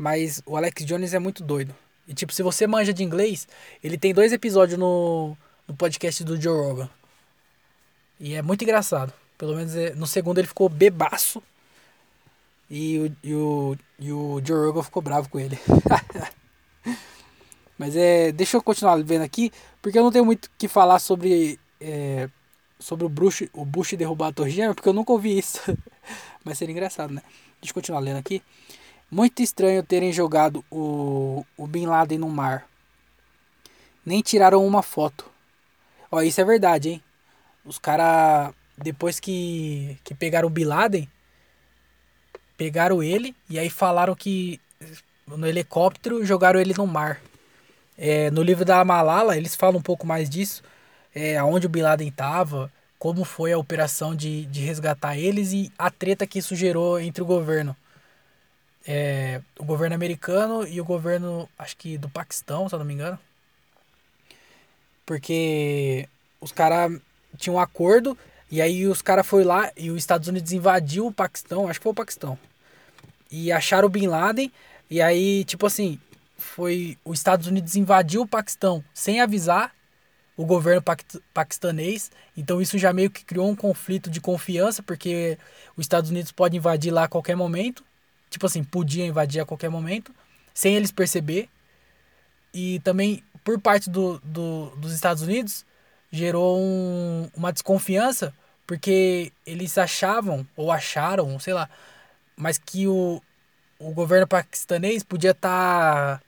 [0.00, 1.74] mas o Alex Jones é muito doido.
[2.08, 3.46] E tipo, se você manja de inglês,
[3.84, 5.36] ele tem dois episódios no,
[5.68, 6.88] no podcast do Joe Rogan.
[8.18, 9.12] E é muito engraçado.
[9.36, 11.42] Pelo menos é, no segundo ele ficou bebaço.
[12.70, 15.58] E o, e o, e o Joe Rogan ficou bravo com ele.
[17.76, 18.32] Mas é.
[18.32, 21.60] Deixa eu continuar vendo aqui, porque eu não tenho muito o que falar sobre.
[21.78, 22.26] É,
[22.78, 25.60] sobre o Bush, o Bush derrubar a Torre Gêmea, porque eu nunca ouvi isso.
[26.42, 27.20] Mas seria engraçado, né?
[27.60, 28.42] Deixa eu continuar lendo aqui.
[29.10, 32.66] Muito estranho terem jogado o, o Bin Laden no mar.
[34.06, 35.28] Nem tiraram uma foto.
[36.12, 37.02] Ó, isso é verdade, hein?
[37.64, 41.08] Os caras, depois que, que pegaram o Bin Laden,
[42.56, 44.60] pegaram ele e aí falaram que
[45.26, 47.20] no helicóptero jogaram ele no mar.
[47.98, 50.62] É, no livro da Malala, eles falam um pouco mais disso.
[51.14, 55.72] É, aonde o Bin Laden estava, como foi a operação de, de resgatar eles e
[55.76, 57.76] a treta que isso gerou entre o governo.
[58.86, 62.94] É, o governo americano e o governo, acho que do Paquistão, se eu não me
[62.94, 63.18] engano.
[65.04, 66.08] Porque
[66.40, 67.00] os caras
[67.36, 68.16] tinham um acordo
[68.50, 71.84] e aí os caras foram lá e os Estados Unidos invadiu o Paquistão, acho que
[71.84, 72.38] foi o Paquistão.
[73.30, 74.50] E acharam o Bin Laden
[74.90, 76.00] e aí, tipo assim,
[76.36, 79.72] foi os Estados Unidos invadiu o Paquistão sem avisar
[80.36, 80.82] o governo
[81.34, 82.10] paquistanês.
[82.36, 85.38] Então isso já meio que criou um conflito de confiança, porque
[85.76, 87.84] os Estados Unidos podem invadir lá a qualquer momento.
[88.30, 90.14] Tipo assim, podia invadir a qualquer momento,
[90.54, 91.48] sem eles perceber.
[92.54, 95.66] E também, por parte do, do dos Estados Unidos,
[96.10, 98.34] gerou um, uma desconfiança,
[98.66, 101.68] porque eles achavam, ou acharam, sei lá,
[102.36, 103.20] mas que o,
[103.78, 106.22] o governo paquistanês podia estar tá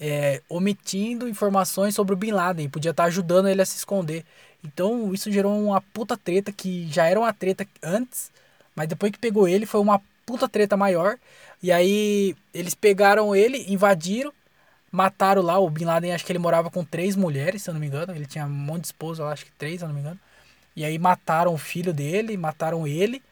[0.00, 4.24] é, omitindo informações sobre o Bin Laden, podia estar tá ajudando ele a se esconder.
[4.64, 8.32] Então isso gerou uma puta treta que já era uma treta antes,
[8.74, 11.16] mas depois que pegou ele foi uma puta treta maior.
[11.62, 14.32] E aí eles pegaram ele, invadiram,
[14.92, 17.80] mataram lá o Bin Laden, acho que ele morava com três mulheres, se eu não
[17.80, 18.14] me engano.
[18.14, 20.20] Ele tinha um monte de esposa, acho que três, se eu não me engano.
[20.74, 23.22] E aí mataram o filho dele, mataram ele,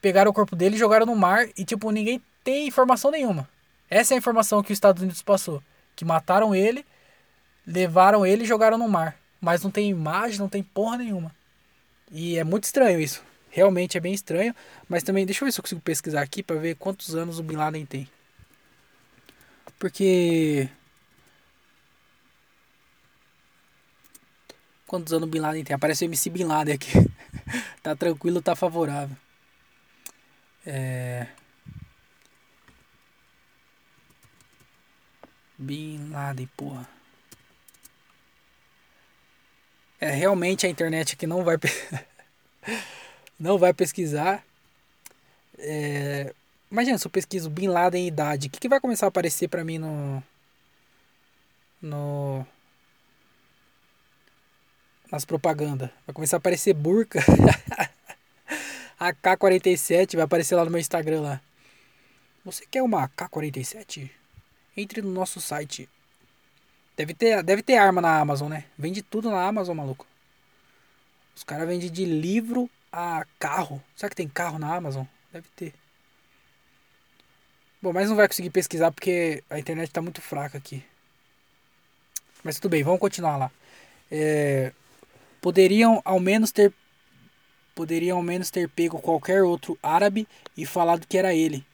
[0.00, 3.46] pegaram o corpo dele e jogaram no mar e tipo, ninguém tem informação nenhuma.
[3.90, 5.62] Essa é a informação que os Estados Unidos passou
[6.00, 6.86] que mataram ele,
[7.66, 9.16] levaram ele e jogaram no mar.
[9.38, 11.30] Mas não tem imagem, não tem porra nenhuma.
[12.10, 13.22] E é muito estranho isso.
[13.50, 14.54] Realmente é bem estranho.
[14.88, 17.42] Mas também, deixa eu ver se eu consigo pesquisar aqui para ver quantos anos o
[17.42, 18.08] Bin Laden tem.
[19.78, 20.68] Porque.
[24.86, 25.74] Quantos anos o Bin Laden tem?
[25.74, 26.90] Aparece o MC Bin Laden aqui.
[27.82, 29.16] tá tranquilo, tá favorável.
[30.66, 31.26] É.
[35.58, 36.88] Bin Laden, porra.
[40.00, 41.58] É, realmente a internet aqui não vai
[43.40, 44.44] não vai pesquisar.
[45.58, 46.32] É,
[46.70, 49.64] imagina se eu pesquiso Bin Laden idade, o que, que vai começar a aparecer para
[49.64, 50.22] mim no
[51.82, 52.46] no
[55.10, 55.90] nas propagandas?
[56.06, 57.20] Vai começar a aparecer burca.
[59.00, 61.40] AK-47 vai aparecer lá no meu Instagram lá.
[62.44, 64.10] Você quer uma AK-47?
[64.76, 65.88] entre no nosso site.
[66.96, 68.64] Deve ter, deve ter arma na Amazon, né?
[68.78, 70.06] Vende tudo na Amazon, maluco.
[71.34, 73.82] Os caras vendem de livro a carro.
[73.96, 75.04] Será que tem carro na Amazon?
[75.32, 75.74] Deve ter.
[77.82, 80.84] Bom, mas não vai conseguir pesquisar porque a internet tá muito fraca aqui.
[82.44, 83.50] Mas tudo bem, vamos continuar lá.
[84.10, 84.72] É,
[85.40, 86.72] poderiam ao menos ter
[87.74, 91.64] poderiam ao menos ter pego qualquer outro árabe e falado que era ele.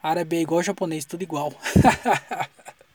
[0.00, 1.52] Árabe é igual japonês, tudo igual.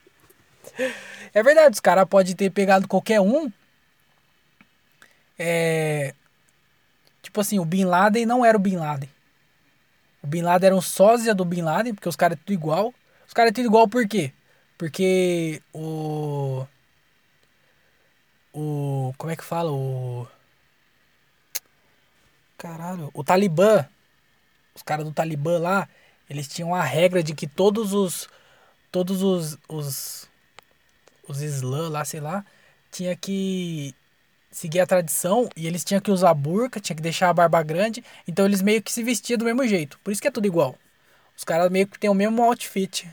[1.34, 3.52] é verdade, os caras podem ter pegado qualquer um.
[5.38, 6.14] É.
[7.32, 9.10] Tipo assim, o Bin Laden não era o Bin Laden.
[10.22, 12.94] O Bin Laden era um sósia do Bin Laden, porque os caras é tudo igual.
[13.26, 14.34] Os caras é tudo igual por quê?
[14.78, 16.68] Porque o.
[18.54, 19.14] O.
[19.18, 19.72] Como é que fala?
[19.72, 20.28] O.
[22.58, 23.10] Caralho.
[23.14, 23.88] O Talibã.
[24.76, 25.88] Os caras do Talibã lá
[26.30, 28.28] eles tinham a regra de que todos os
[28.92, 30.30] todos os os,
[31.26, 32.46] os islã lá, sei lá,
[32.92, 33.96] tinha que
[34.52, 38.04] seguir a tradição e eles tinham que usar burca, tinha que deixar a barba grande,
[38.28, 40.00] então eles meio que se vestiam do mesmo jeito.
[40.04, 40.76] Por isso que é tudo igual.
[41.36, 43.10] Os caras meio que tem o mesmo outfit.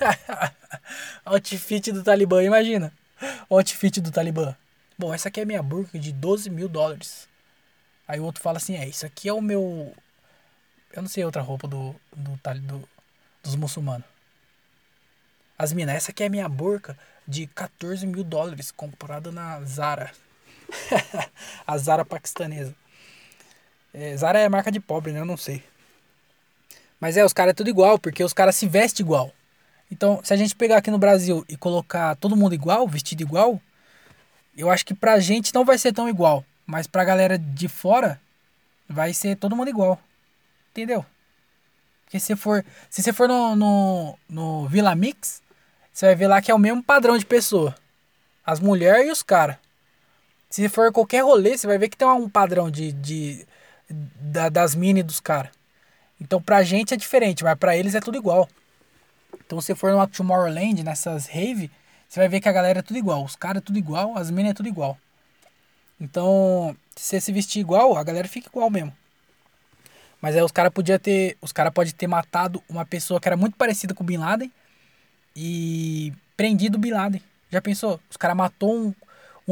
[1.24, 2.92] outfit do Talibã, imagina.
[3.48, 4.54] Outfit do Talibã.
[4.98, 7.28] Bom, essa aqui é minha burca de 12 mil dólares.
[8.06, 9.94] Aí o outro fala assim: é, isso aqui é o meu
[10.92, 12.88] eu não sei outra roupa do, do, do
[13.42, 14.06] dos muçulmanos.
[15.56, 20.10] As minas, essa aqui é minha burca de 14 mil dólares, comprada na Zara.
[21.66, 22.74] a Zara paquistanesa.
[23.92, 25.20] É, Zara é marca de pobre, né?
[25.20, 25.62] Eu não sei.
[27.00, 29.32] Mas é, os caras é tudo igual, porque os caras se vestem igual.
[29.90, 33.60] Então, se a gente pegar aqui no Brasil e colocar todo mundo igual, vestido igual,
[34.56, 36.44] eu acho que pra gente não vai ser tão igual.
[36.66, 38.20] Mas pra galera de fora,
[38.88, 39.98] vai ser todo mundo igual.
[40.70, 41.04] Entendeu?
[42.04, 45.42] Porque se, for, se você for no, no, no Vila Mix,
[45.92, 47.74] você vai ver lá que é o mesmo padrão de pessoa.
[48.44, 49.56] As mulheres e os caras.
[50.50, 53.46] Se for qualquer rolê, você vai ver que tem um padrão de, de
[53.88, 55.52] da, das mini dos caras.
[56.20, 58.48] Então pra gente é diferente, mas pra eles é tudo igual.
[59.46, 61.70] Então se for numa Tomorrowland, nessas rave,
[62.08, 63.24] você vai ver que a galera é tudo igual.
[63.24, 64.98] Os caras é tudo igual, as minas é tudo igual.
[66.00, 68.92] Então, se você se vestir igual, a galera fica igual mesmo.
[70.20, 73.36] Mas aí os caras podia ter, os caras pode ter matado uma pessoa que era
[73.36, 74.50] muito parecida com o Bin Laden
[75.36, 77.22] e prendido o Bin Laden.
[77.50, 78.00] Já pensou?
[78.10, 78.94] Os caras matou um,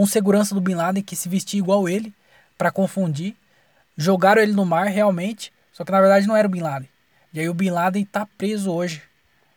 [0.03, 2.15] um segurança do Bin Laden que se vestia igual ele
[2.57, 3.37] para confundir.
[3.97, 6.89] Jogaram ele no mar realmente, só que na verdade não era o Bin Laden.
[7.33, 9.03] E aí o Bin Laden tá preso hoje.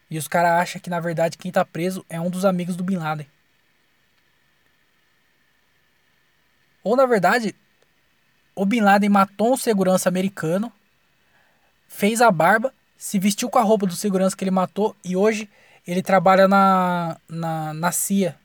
[0.10, 2.84] E os caras acham que na verdade quem tá preso é um dos amigos do
[2.84, 3.28] Bin Laden.
[6.84, 7.56] Ou na verdade,
[8.56, 10.72] o Bin Laden matou um segurança americano
[11.92, 15.50] fez a barba, se vestiu com a roupa do segurança que ele matou e hoje
[15.86, 18.39] ele trabalha na, na, na CIA.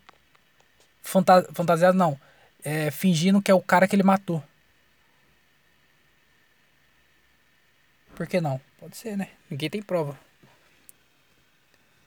[1.07, 2.19] Fanta, fantasiado não.
[2.65, 4.43] É, fingindo que é o cara que ele matou.
[8.15, 8.61] Por que não?
[8.81, 9.29] Pode ser, né?
[9.49, 10.19] Ninguém tem prova.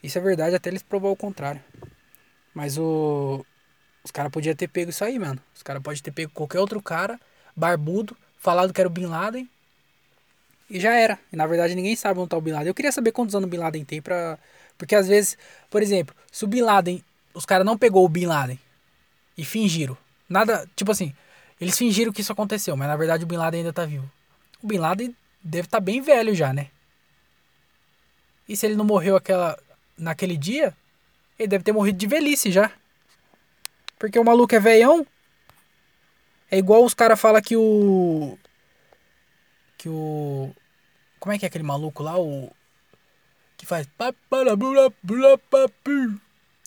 [0.04, 1.64] Isso é verdade até eles provar o contrário.
[2.54, 3.46] Mas o.
[4.04, 5.42] Os caras podiam ter pego isso aí, mano.
[5.56, 7.20] Os caras podem ter pego qualquer outro cara,
[7.56, 9.50] barbudo, falado que era o Bin Laden
[10.70, 11.20] e já era.
[11.32, 12.68] E na verdade ninguém sabe onde tá o Bin Laden.
[12.68, 14.38] Eu queria saber quantos anos o Bin Laden tem pra.
[14.78, 15.38] Porque às vezes,
[15.70, 17.04] por exemplo, se o Bin Laden.
[17.34, 18.60] Os caras não pegou o Bin Laden
[19.40, 19.98] e fingiram.
[20.28, 20.70] Nada.
[20.76, 21.16] Tipo assim,
[21.62, 24.12] eles fingiram que isso aconteceu, mas na verdade o Bin Laden ainda tá vivo.
[24.62, 26.70] O Bin Laden deve estar tá bem velho já, né?
[28.48, 29.58] E se ele não morreu aquela,
[29.98, 30.76] naquele dia,
[31.38, 32.70] ele deve ter morrido de velhice já.
[33.98, 35.08] Porque o maluco é veião.
[36.52, 38.38] É igual os caras falam que o.
[39.78, 40.54] Que o.
[41.20, 42.20] Como é que é aquele maluco lá?
[42.20, 42.52] O.
[43.56, 43.88] Que faz.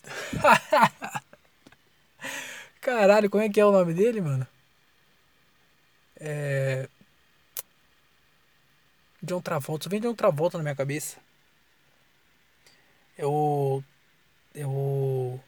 [2.83, 4.47] Caralho, como é que é o nome dele, mano?
[6.17, 6.89] É.
[9.23, 9.85] John Travolta.
[9.85, 11.19] Só vem John Travolta na minha cabeça.
[13.17, 13.83] É o.
[14.53, 15.39] É o.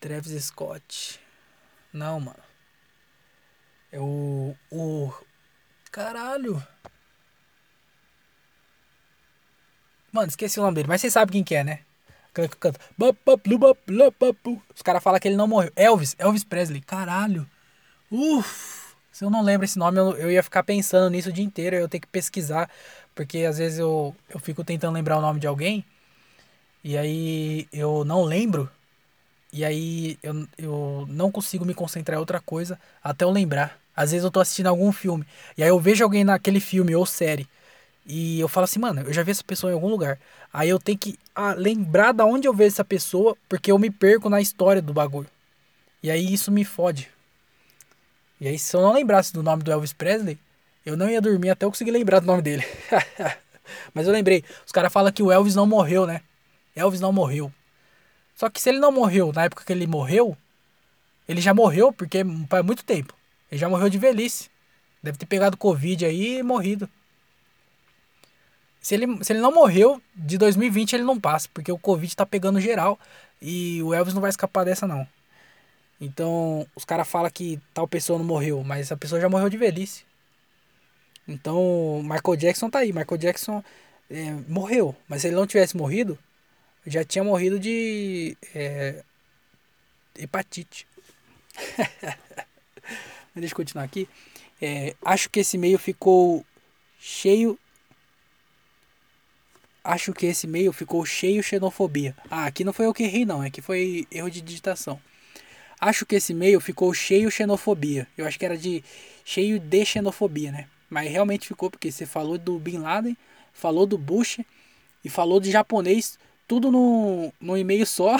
[0.00, 1.20] Travis Scott.
[1.92, 2.42] Não, mano.
[3.92, 4.56] É o.
[4.72, 5.12] O.
[5.92, 6.60] Caralho.
[10.10, 11.84] Mano, esqueci o nome dele, mas vocês sabem quem que é, né?
[12.32, 12.78] Canta.
[14.74, 15.72] Os caras falam que ele não morreu.
[15.74, 16.80] Elvis, Elvis Presley.
[16.80, 17.46] Caralho.
[18.10, 18.88] Uff.
[19.12, 21.76] Se eu não lembro esse nome, eu, eu ia ficar pensando nisso o dia inteiro.
[21.76, 22.70] Eu tenho que pesquisar.
[23.14, 25.84] Porque às vezes eu, eu fico tentando lembrar o nome de alguém.
[26.84, 28.70] E aí eu não lembro.
[29.52, 33.78] E aí eu, eu não consigo me concentrar em outra coisa até eu lembrar.
[33.96, 35.26] Às vezes eu tô assistindo algum filme.
[35.56, 37.48] E aí eu vejo alguém naquele filme ou série.
[38.08, 40.18] E eu falo assim, mano, eu já vi essa pessoa em algum lugar.
[40.50, 43.90] Aí eu tenho que ah, lembrar da onde eu vejo essa pessoa, porque eu me
[43.90, 45.28] perco na história do bagulho.
[46.02, 47.10] E aí isso me fode.
[48.40, 50.38] E aí se eu não lembrasse do nome do Elvis Presley,
[50.86, 52.64] eu não ia dormir até eu conseguir lembrar do nome dele.
[53.92, 56.22] Mas eu lembrei, os caras falam que o Elvis não morreu, né?
[56.74, 57.52] Elvis não morreu.
[58.34, 60.34] Só que se ele não morreu na época que ele morreu,
[61.28, 63.12] ele já morreu porque faz muito tempo.
[63.50, 64.48] Ele já morreu de velhice.
[65.02, 66.88] Deve ter pegado Covid aí e morrido.
[68.88, 72.24] Se ele, se ele não morreu, de 2020 ele não passa, porque o Covid tá
[72.24, 72.98] pegando geral
[73.38, 75.06] e o Elvis não vai escapar dessa não.
[76.00, 79.58] Então, os caras falam que tal pessoa não morreu, mas a pessoa já morreu de
[79.58, 80.06] velhice.
[81.28, 82.90] Então, Michael Jackson tá aí.
[82.90, 83.62] Michael Jackson
[84.08, 86.18] é, morreu, mas se ele não tivesse morrido,
[86.86, 89.04] já tinha morrido de é,
[90.18, 90.86] hepatite.
[93.36, 94.08] Deixa eu continuar aqui.
[94.62, 96.42] É, acho que esse meio ficou
[96.98, 97.58] cheio
[99.88, 102.14] Acho que esse e-mail ficou cheio de xenofobia.
[102.30, 105.00] Ah, aqui não foi eu que errei não, é que foi erro de digitação.
[105.80, 108.06] Acho que esse e-mail ficou cheio de xenofobia.
[108.14, 108.84] Eu acho que era de
[109.24, 110.68] cheio de xenofobia, né?
[110.90, 113.16] Mas realmente ficou porque você falou do Bin Laden,
[113.54, 114.40] falou do Bush
[115.02, 118.18] e falou de japonês, tudo no, no e-mail só.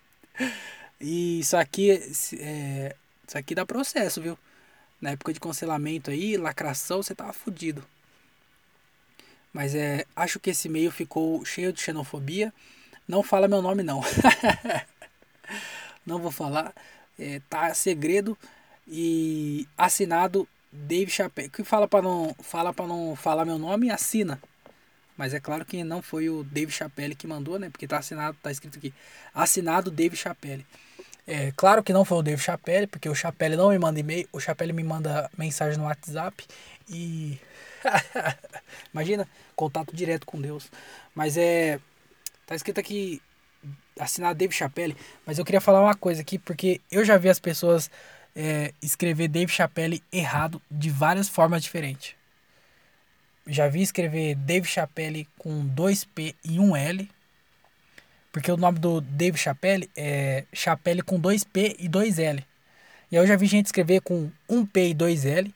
[1.00, 1.92] e isso aqui,
[2.38, 2.94] é,
[3.26, 4.38] isso aqui dá processo, viu?
[5.00, 7.82] Na época de cancelamento aí, lacração, você tava fudido.
[9.52, 12.52] Mas é, acho que esse e-mail ficou cheio de xenofobia.
[13.06, 14.02] Não fala meu nome não.
[16.04, 16.72] não vou falar.
[17.18, 18.36] É, tá segredo
[18.86, 21.48] e assinado Dave Chappelle.
[21.48, 24.40] Que fala para não fala para não falar meu nome, assina.
[25.16, 27.70] Mas é claro que não foi o Dave Chappelle que mandou, né?
[27.70, 28.94] Porque tá assinado, tá escrito aqui.
[29.34, 30.64] Assinado Dave Chappelle.
[31.26, 34.26] É, claro que não foi o Dave Chappelle, porque o Chappelle não me manda e-mail,
[34.32, 36.46] o Chappelle me manda mensagem no WhatsApp
[36.88, 37.38] e.
[38.92, 40.70] Imagina, contato direto com Deus.
[41.14, 41.80] Mas é.
[42.46, 43.20] Tá escrito aqui,
[43.98, 44.96] assinado Dave Chappelle,
[45.26, 47.90] mas eu queria falar uma coisa aqui, porque eu já vi as pessoas
[48.34, 52.14] é, escrever Dave Chappelle errado de várias formas diferentes.
[53.46, 57.10] Já vi escrever Dave Chappelle com dois P e um L.
[58.30, 62.44] Porque o nome do Dave Chappelle é Chappelle com dois P e dois L.
[63.10, 65.52] E aí eu já vi gente escrever com um P e dois L.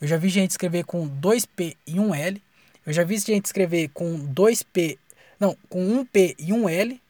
[0.00, 2.42] Eu já vi gente escrever com dois P e um L.
[2.84, 4.98] Eu já vi gente escrever com dois P.
[5.40, 7.00] Não, com um P e um L.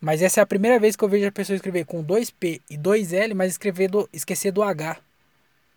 [0.00, 2.60] Mas essa é a primeira vez que eu vejo a pessoa escrever com dois P
[2.68, 4.98] e dois L, mas escrever do, esquecer do H.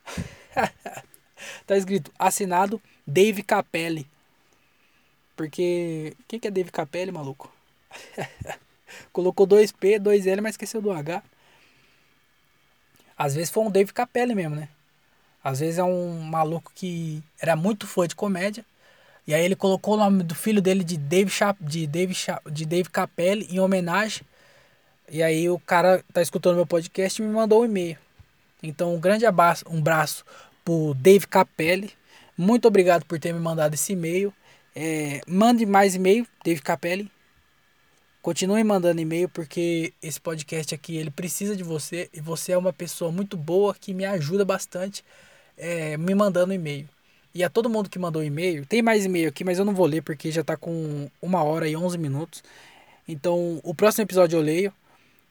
[1.65, 4.07] tá escrito assinado Dave Capelli.
[5.35, 6.13] Porque.
[6.27, 7.49] Quem que é Dave Capelli, maluco?
[9.13, 11.23] Colocou dois P, dois L, mas esqueceu do H.
[13.15, 14.69] Às vezes foi um Dave Capelli mesmo, né?
[15.47, 18.65] Às vezes é um maluco que era muito fã de comédia.
[19.25, 22.51] E aí ele colocou o nome do filho dele de Dave, Chap de Dave, Chap
[22.51, 24.23] de Dave Capelli em homenagem.
[25.09, 27.97] E aí o cara tá escutando meu podcast e me mandou um e-mail.
[28.61, 30.25] Então um grande abraço, um braço
[30.65, 31.93] pro Dave Capelli.
[32.37, 34.33] Muito obrigado por ter me mandado esse e-mail.
[34.75, 37.09] É, mande mais e-mail, Dave Capelli.
[38.21, 42.73] Continue mandando e-mail porque esse podcast aqui ele precisa de você e você é uma
[42.73, 45.05] pessoa muito boa que me ajuda bastante
[45.57, 46.87] é, me mandando e-mail.
[47.33, 49.85] E a todo mundo que mandou e-mail, tem mais e-mail aqui, mas eu não vou
[49.85, 52.43] ler porque já está com uma hora e 11 minutos.
[53.07, 54.73] Então o próximo episódio eu leio.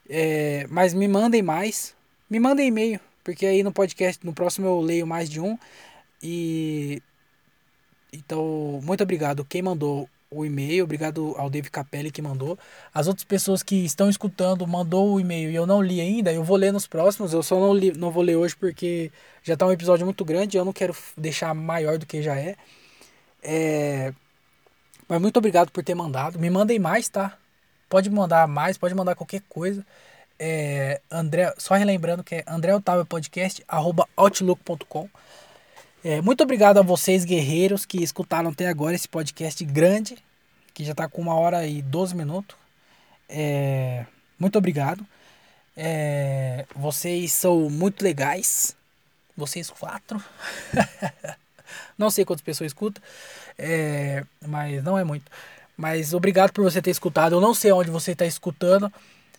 [0.09, 1.95] É, mas me mandem mais.
[2.31, 5.59] Me mandem e-mail, porque aí no podcast, no próximo eu leio mais de um.
[6.23, 7.03] E
[8.13, 12.59] então, muito obrigado quem mandou o e-mail, obrigado ao Dave Capelli que mandou.
[12.93, 16.45] As outras pessoas que estão escutando mandou o e-mail e eu não li ainda, eu
[16.45, 19.11] vou ler nos próximos, eu só não, li, não vou ler hoje porque
[19.43, 22.57] já está um episódio muito grande, eu não quero deixar maior do que já é.
[23.43, 24.13] é.
[25.09, 26.39] Mas muito obrigado por ter mandado.
[26.39, 27.37] Me mandem mais, tá?
[27.89, 29.85] Pode mandar mais, pode mandar qualquer coisa.
[30.39, 35.09] É, André, só relembrando que é André Otávio Podcast, arroba outlook.com.
[36.05, 40.17] É, muito obrigado a vocês, guerreiros, que escutaram até agora esse podcast grande,
[40.77, 42.55] que já está com uma hora e 12 minutos.
[43.31, 44.05] É,
[44.39, 45.05] muito obrigado.
[45.75, 48.77] É, vocês são muito legais.
[49.35, 50.23] Vocês quatro.
[51.97, 53.03] não sei quantas pessoas escutam,
[53.57, 55.33] é, mas não é muito.
[55.79, 57.37] Mas obrigado por você ter escutado.
[57.37, 58.93] Eu não sei onde você está escutando,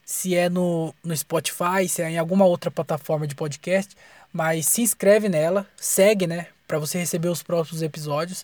[0.03, 3.95] se é no, no Spotify, se é em alguma outra plataforma de podcast,
[4.33, 6.47] mas se inscreve nela, segue, né?
[6.67, 8.43] para você receber os próximos episódios.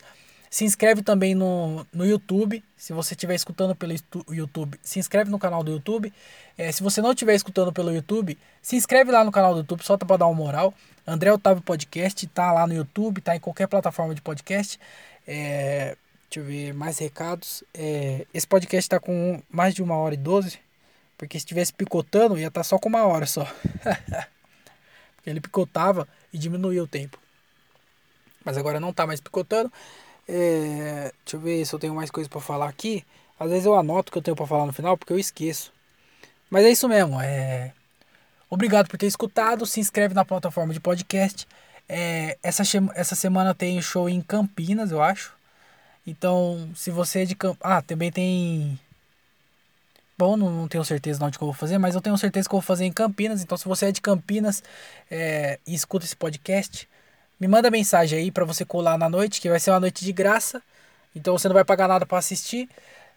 [0.53, 3.91] Se inscreve também no, no YouTube, se você estiver escutando pelo
[4.29, 6.13] YouTube, se inscreve no canal do YouTube.
[6.55, 9.83] É, se você não estiver escutando pelo YouTube, se inscreve lá no canal do YouTube,
[9.83, 10.71] só para dar uma moral.
[11.07, 14.79] André Otávio Podcast, tá lá no YouTube, tá em qualquer plataforma de podcast.
[15.27, 15.97] É,
[16.29, 17.63] deixa eu ver mais recados.
[17.73, 20.59] É, esse podcast tá com mais de uma hora e doze,
[21.17, 23.43] porque se estivesse picotando, ia estar tá só com uma hora só.
[25.15, 27.17] porque ele picotava e diminuía o tempo.
[28.45, 29.73] Mas agora não tá mais picotando.
[30.27, 33.05] É, deixa eu ver se eu tenho mais coisa para falar aqui.
[33.39, 35.71] Às vezes eu anoto o que eu tenho para falar no final porque eu esqueço.
[36.49, 37.19] Mas é isso mesmo.
[37.21, 37.73] É...
[38.49, 39.65] Obrigado por ter escutado.
[39.65, 41.47] Se inscreve na plataforma de podcast.
[41.89, 42.63] É, essa,
[42.95, 45.35] essa semana tem show em Campinas, eu acho.
[46.05, 47.61] Então, se você é de Campinas.
[47.63, 48.79] Ah, também tem.
[50.17, 52.47] Bom, não, não, tenho certeza de onde que eu vou fazer, mas eu tenho certeza
[52.47, 53.41] que eu vou fazer em Campinas.
[53.41, 54.63] Então, se você é de Campinas
[55.09, 56.87] é, e escuta esse podcast,
[57.43, 60.13] me manda mensagem aí para você colar na noite, que vai ser uma noite de
[60.13, 60.61] graça.
[61.13, 62.69] Então você não vai pagar nada para assistir.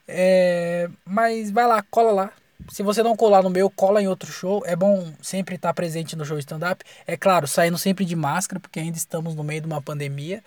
[0.09, 2.33] É, mas vai lá, cola lá.
[2.69, 4.65] Se você não colar no meu, cola em outro show.
[4.67, 6.85] É bom sempre estar presente no show stand-up.
[7.07, 10.43] É claro, saindo sempre de máscara, porque ainda estamos no meio de uma pandemia.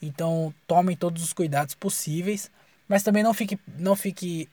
[0.00, 2.48] Então tomem todos os cuidados possíveis.
[2.86, 4.48] Mas também não fique, não fique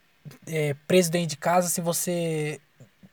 [0.48, 2.60] é, preso dentro de casa se você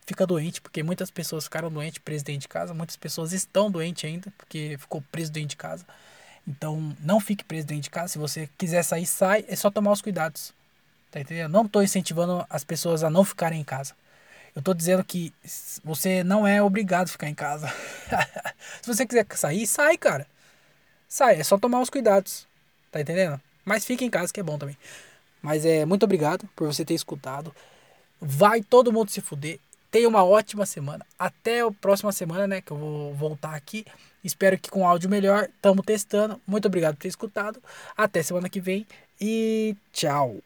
[0.08, 4.08] fica doente, porque muitas pessoas ficaram doentes preso dentro de casa, muitas pessoas estão doentes
[4.08, 5.84] ainda, porque ficou preso dentro de casa.
[6.46, 8.08] Então, não fique preso dentro de casa.
[8.08, 9.44] Se você quiser sair, sai.
[9.46, 10.54] É só tomar os cuidados.
[11.10, 11.52] Tá entendendo?
[11.52, 13.94] Não estou incentivando as pessoas a não ficarem em casa.
[14.56, 15.30] Eu estou dizendo que
[15.84, 17.68] você não é obrigado a ficar em casa.
[18.80, 20.26] Se você quiser sair, sai, cara.
[21.06, 22.46] Sai, é só tomar os cuidados.
[22.90, 23.38] Tá entendendo?
[23.62, 24.76] Mas fique em casa que é bom também.
[25.42, 27.54] Mas é muito obrigado por você ter escutado.
[28.18, 29.60] Vai todo mundo se fuder.
[29.90, 31.06] Tenha uma ótima semana.
[31.18, 32.60] Até a próxima semana, né?
[32.60, 33.84] Que eu vou voltar aqui.
[34.22, 35.48] Espero que com áudio melhor.
[35.54, 36.40] Estamos testando.
[36.46, 37.62] Muito obrigado por ter escutado.
[37.96, 38.86] Até semana que vem.
[39.20, 40.36] E tchau.